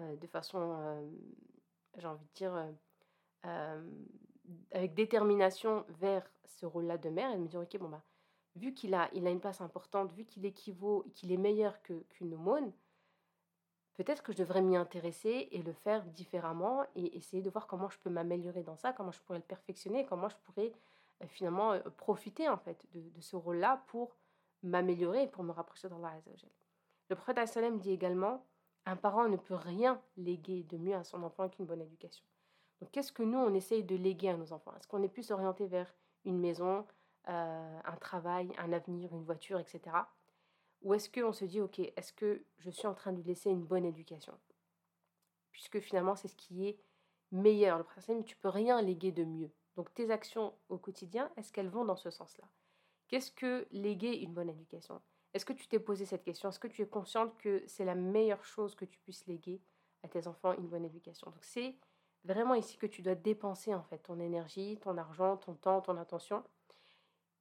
euh, 0.00 0.16
de 0.16 0.26
façon, 0.26 0.76
euh, 0.78 1.10
j'ai 1.96 2.06
envie 2.06 2.24
de 2.24 2.32
dire, 2.34 2.72
euh, 3.46 3.90
avec 4.72 4.94
détermination 4.94 5.84
vers 6.00 6.28
ce 6.44 6.66
rôle-là 6.66 6.98
de 6.98 7.10
mère 7.10 7.30
et 7.32 7.36
de 7.36 7.40
me 7.40 7.48
dire, 7.48 7.60
ok, 7.60 7.78
bon, 7.78 7.88
bah, 7.88 8.02
vu 8.56 8.72
qu'il 8.72 8.94
a, 8.94 9.08
il 9.12 9.26
a 9.26 9.30
une 9.30 9.40
place 9.40 9.60
importante, 9.60 10.12
vu 10.12 10.24
qu'il 10.24 10.44
équivaut, 10.46 11.04
qu'il 11.14 11.32
est 11.32 11.36
meilleur 11.36 11.80
qu'une 11.82 12.34
aumône, 12.34 12.72
peut-être 13.94 14.22
que 14.22 14.32
je 14.32 14.38
devrais 14.38 14.62
m'y 14.62 14.76
intéresser 14.76 15.48
et 15.50 15.62
le 15.62 15.72
faire 15.72 16.04
différemment 16.06 16.84
et 16.94 17.16
essayer 17.16 17.42
de 17.42 17.50
voir 17.50 17.66
comment 17.66 17.88
je 17.88 17.98
peux 17.98 18.10
m'améliorer 18.10 18.62
dans 18.62 18.76
ça, 18.76 18.92
comment 18.92 19.12
je 19.12 19.20
pourrais 19.22 19.38
le 19.38 19.44
perfectionner, 19.44 20.06
comment 20.06 20.28
je 20.28 20.36
pourrais 20.44 20.72
finalement 21.29 21.72
euh, 21.72 21.81
profiter 21.96 22.48
en 22.48 22.59
fait 22.59 22.85
de, 22.92 23.20
ce 23.20 23.37
rôle-là 23.37 23.83
pour 23.88 24.16
m'améliorer 24.62 25.24
et 25.24 25.27
pour 25.27 25.44
me 25.44 25.53
rapprocher 25.53 25.88
d'Allah 25.88 26.12
Azzawajal. 26.16 26.50
Le 27.11 27.16
prophète 27.16 27.48
sallam 27.48 27.79
dit 27.79 27.90
également 27.90 28.46
un 28.87 28.96
parent 28.96 29.29
ne 29.29 29.37
peut 29.37 29.55
rien 29.55 30.00
léguer 30.16 30.62
de 30.64 30.77
mieux 30.77 30.94
à 30.94 31.05
son 31.05 31.22
enfant 31.22 31.48
qu'une 31.48 31.66
bonne 31.66 31.81
éducation. 31.81 32.24
Donc 32.81 32.90
qu'est-ce 32.90 33.12
que 33.12 33.22
nous 33.22 33.38
on 33.38 33.55
essaye 33.55 33.85
de 33.85 33.96
léguer 33.96 34.31
à 34.31 34.37
nos 34.37 34.53
enfants? 34.53 34.74
Est-ce 34.77 34.88
qu'on 34.88 35.03
est 35.03 35.09
plus 35.09 35.31
orienté 35.31 35.66
vers 35.66 35.94
une 36.24 36.38
maison, 36.38 36.87
euh, 37.29 37.81
un 37.85 37.96
travail, 37.96 38.53
un 38.59 38.72
avenir, 38.72 39.14
une 39.14 39.24
voiture, 39.24 39.59
etc. 39.59 39.96
Ou 40.83 40.94
est-ce 40.94 41.09
qu'on 41.09 41.33
se 41.33 41.44
dit, 41.46 41.61
ok, 41.61 41.79
est-ce 41.79 42.12
que 42.12 42.44
je 42.59 42.70
suis 42.70 42.87
en 42.87 42.94
train 42.94 43.12
de 43.12 43.16
lui 43.16 43.24
laisser 43.24 43.50
une 43.50 43.64
bonne 43.64 43.87
éducation? 43.87 44.38
Puisque 45.50 45.81
finalement, 45.81 46.14
c'est 46.14 46.29
ce 46.29 46.37
qui 46.37 46.66
est 46.68 46.79
meilleur. 47.33 47.79
Le 47.79 47.85
principe, 47.85 48.24
tu 48.27 48.37
peux 48.37 48.48
rien 48.50 48.83
léguer 48.83 49.12
de 49.12 49.24
mieux. 49.24 49.50
Donc 49.76 49.92
tes 49.94 50.10
actions 50.10 50.54
au 50.68 50.78
quotidien, 50.78 51.30
est-ce 51.37 51.52
qu'elles 51.52 51.68
vont 51.68 51.84
dans 51.84 51.96
ce 51.96 52.10
sens-là? 52.10 52.48
Qu'est-ce 53.08 53.32
que 53.32 53.66
léguer 53.70 54.16
une 54.18 54.32
bonne 54.32 54.48
éducation? 54.48 55.00
Est-ce 55.32 55.44
que 55.44 55.52
tu 55.52 55.66
t'es 55.66 55.80
posé 55.80 56.06
cette 56.06 56.22
question? 56.22 56.48
Est-ce 56.48 56.60
que 56.60 56.68
tu 56.68 56.82
es 56.82 56.87
consciente 56.87 57.37
que 57.38 57.62
c'est 57.66 57.84
la 57.84 57.94
meilleure 57.94 58.44
chose 58.44 58.74
que 58.74 58.84
tu 58.84 58.98
puisses 59.00 59.26
léguer 59.26 59.60
à 60.02 60.08
tes 60.08 60.26
enfants 60.26 60.52
une 60.52 60.68
bonne 60.68 60.84
éducation? 60.84 61.30
Donc 61.30 61.44
c'est 61.44 61.76
vraiment 62.24 62.54
ici 62.54 62.78
que 62.78 62.87
tu 62.87 63.02
dois 63.02 63.16
dépenser 63.16 63.74
en 63.74 63.82
fait 63.82 63.98
ton 63.98 64.20
énergie, 64.20 64.78
ton 64.80 64.96
argent, 64.96 65.37
ton 65.37 65.54
temps, 65.54 65.80
ton 65.80 65.96
attention 65.96 66.44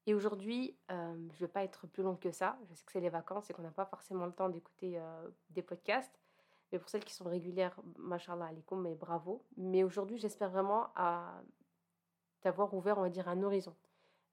et 0.06 0.13
aujourd'hui, 0.13 0.78
euh, 0.91 1.13
je 1.32 1.36
ne 1.36 1.39
vais 1.39 1.48
pas 1.48 1.63
être 1.63 1.88
plus 1.88 2.04
longue 2.04 2.19
que 2.19 2.32
ça. 2.32 2.58
Je 2.65 2.74
sais 2.74 2.84
que 2.84 2.91
c'est 2.91 3.00
les 3.00 3.10
vacances 3.10 3.50
et 3.50 3.54
qu'on 3.54 3.62
n'a 3.62 3.72
pas 3.72 3.86
forcément 3.86 4.26
le 4.26 4.34
temps 4.34 4.50
d'écouter 4.50 5.00
euh, 5.00 5.30
des 5.50 5.62
podcasts. 5.62 6.19
Mais 6.72 6.80
pour 6.80 6.89
celles 6.89 7.06
qui 7.06 7.13
sont 7.13 7.26
régulières, 7.26 7.80
mashallah 7.98 8.48
alaikum, 8.48 8.82
mais 8.82 8.96
bravo. 8.96 9.46
Mais 9.56 9.84
aujourd'hui, 9.84 10.17
j'espère 10.17 10.50
vraiment 10.50 10.91
t'avoir 12.44 12.74
ouvert, 12.74 12.98
on 12.98 13.02
va 13.02 13.10
dire, 13.10 13.28
un 13.28 13.42
horizon 13.42 13.76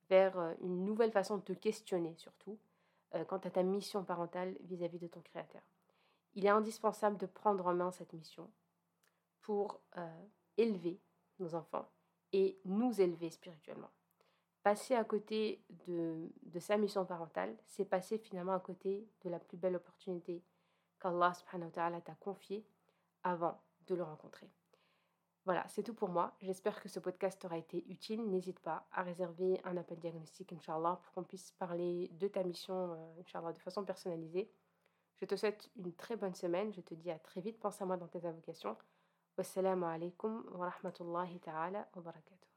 vers 0.08 0.38
euh, 0.38 0.54
une 0.60 0.84
nouvelle 0.84 1.12
façon 1.12 1.38
de 1.38 1.42
te 1.42 1.52
questionner, 1.52 2.14
surtout, 2.16 2.58
quant 3.26 3.38
à 3.38 3.50
ta 3.50 3.64
mission 3.64 4.04
parentale 4.04 4.54
vis-à-vis 4.60 4.98
-vis 4.98 5.00
de 5.00 5.06
ton 5.08 5.20
Créateur. 5.20 5.62
Il 6.34 6.46
est 6.46 6.50
indispensable 6.50 7.16
de 7.16 7.26
prendre 7.26 7.66
en 7.66 7.74
main 7.74 7.90
cette 7.90 8.12
mission 8.12 8.48
pour 9.40 9.80
élever 10.56 11.00
nos 11.40 11.56
enfants 11.56 11.88
et 12.32 12.60
nous 12.64 13.00
élever 13.00 13.30
spirituellement 13.30 13.90
passer 14.62 14.94
à 14.94 15.04
côté 15.04 15.62
de, 15.86 16.30
de 16.42 16.60
sa 16.60 16.76
mission 16.76 17.04
parentale, 17.04 17.56
c'est 17.66 17.84
passer 17.84 18.18
finalement 18.18 18.54
à 18.54 18.60
côté 18.60 19.08
de 19.24 19.30
la 19.30 19.38
plus 19.38 19.56
belle 19.56 19.76
opportunité 19.76 20.42
qu'Allah 21.00 21.32
t'a 22.04 22.14
confiée 22.20 22.66
avant 23.22 23.60
de 23.86 23.94
le 23.94 24.02
rencontrer. 24.02 24.50
Voilà, 25.46 25.66
c'est 25.68 25.82
tout 25.82 25.94
pour 25.94 26.10
moi. 26.10 26.36
J'espère 26.40 26.80
que 26.82 26.88
ce 26.88 27.00
podcast 27.00 27.44
aura 27.44 27.56
été 27.56 27.84
utile. 27.90 28.28
N'hésite 28.28 28.60
pas 28.60 28.86
à 28.92 29.02
réserver 29.02 29.60
un 29.64 29.76
appel 29.76 29.98
diagnostic, 29.98 30.52
Inch'Allah, 30.52 31.00
pour 31.02 31.12
qu'on 31.12 31.24
puisse 31.24 31.52
parler 31.52 32.08
de 32.12 32.28
ta 32.28 32.44
mission, 32.44 32.92
euh, 32.92 33.20
Inch'Allah, 33.20 33.52
de 33.52 33.58
façon 33.58 33.84
personnalisée. 33.84 34.52
Je 35.16 35.24
te 35.24 35.36
souhaite 35.36 35.70
une 35.76 35.94
très 35.94 36.16
bonne 36.16 36.34
semaine. 36.34 36.72
Je 36.74 36.80
te 36.82 36.94
dis 36.94 37.10
à 37.10 37.18
très 37.18 37.40
vite. 37.40 37.58
Pense 37.58 37.80
à 37.80 37.86
moi 37.86 37.96
dans 37.96 38.08
tes 38.08 38.24
invocations. 38.26 38.76
Wassalamu 39.38 39.84
alaikum 39.84 40.44
wa 40.52 40.68
rahmatullahi 40.68 41.40
ta'ala 41.40 41.88
wa 41.94 42.02
barakatuh. 42.02 42.49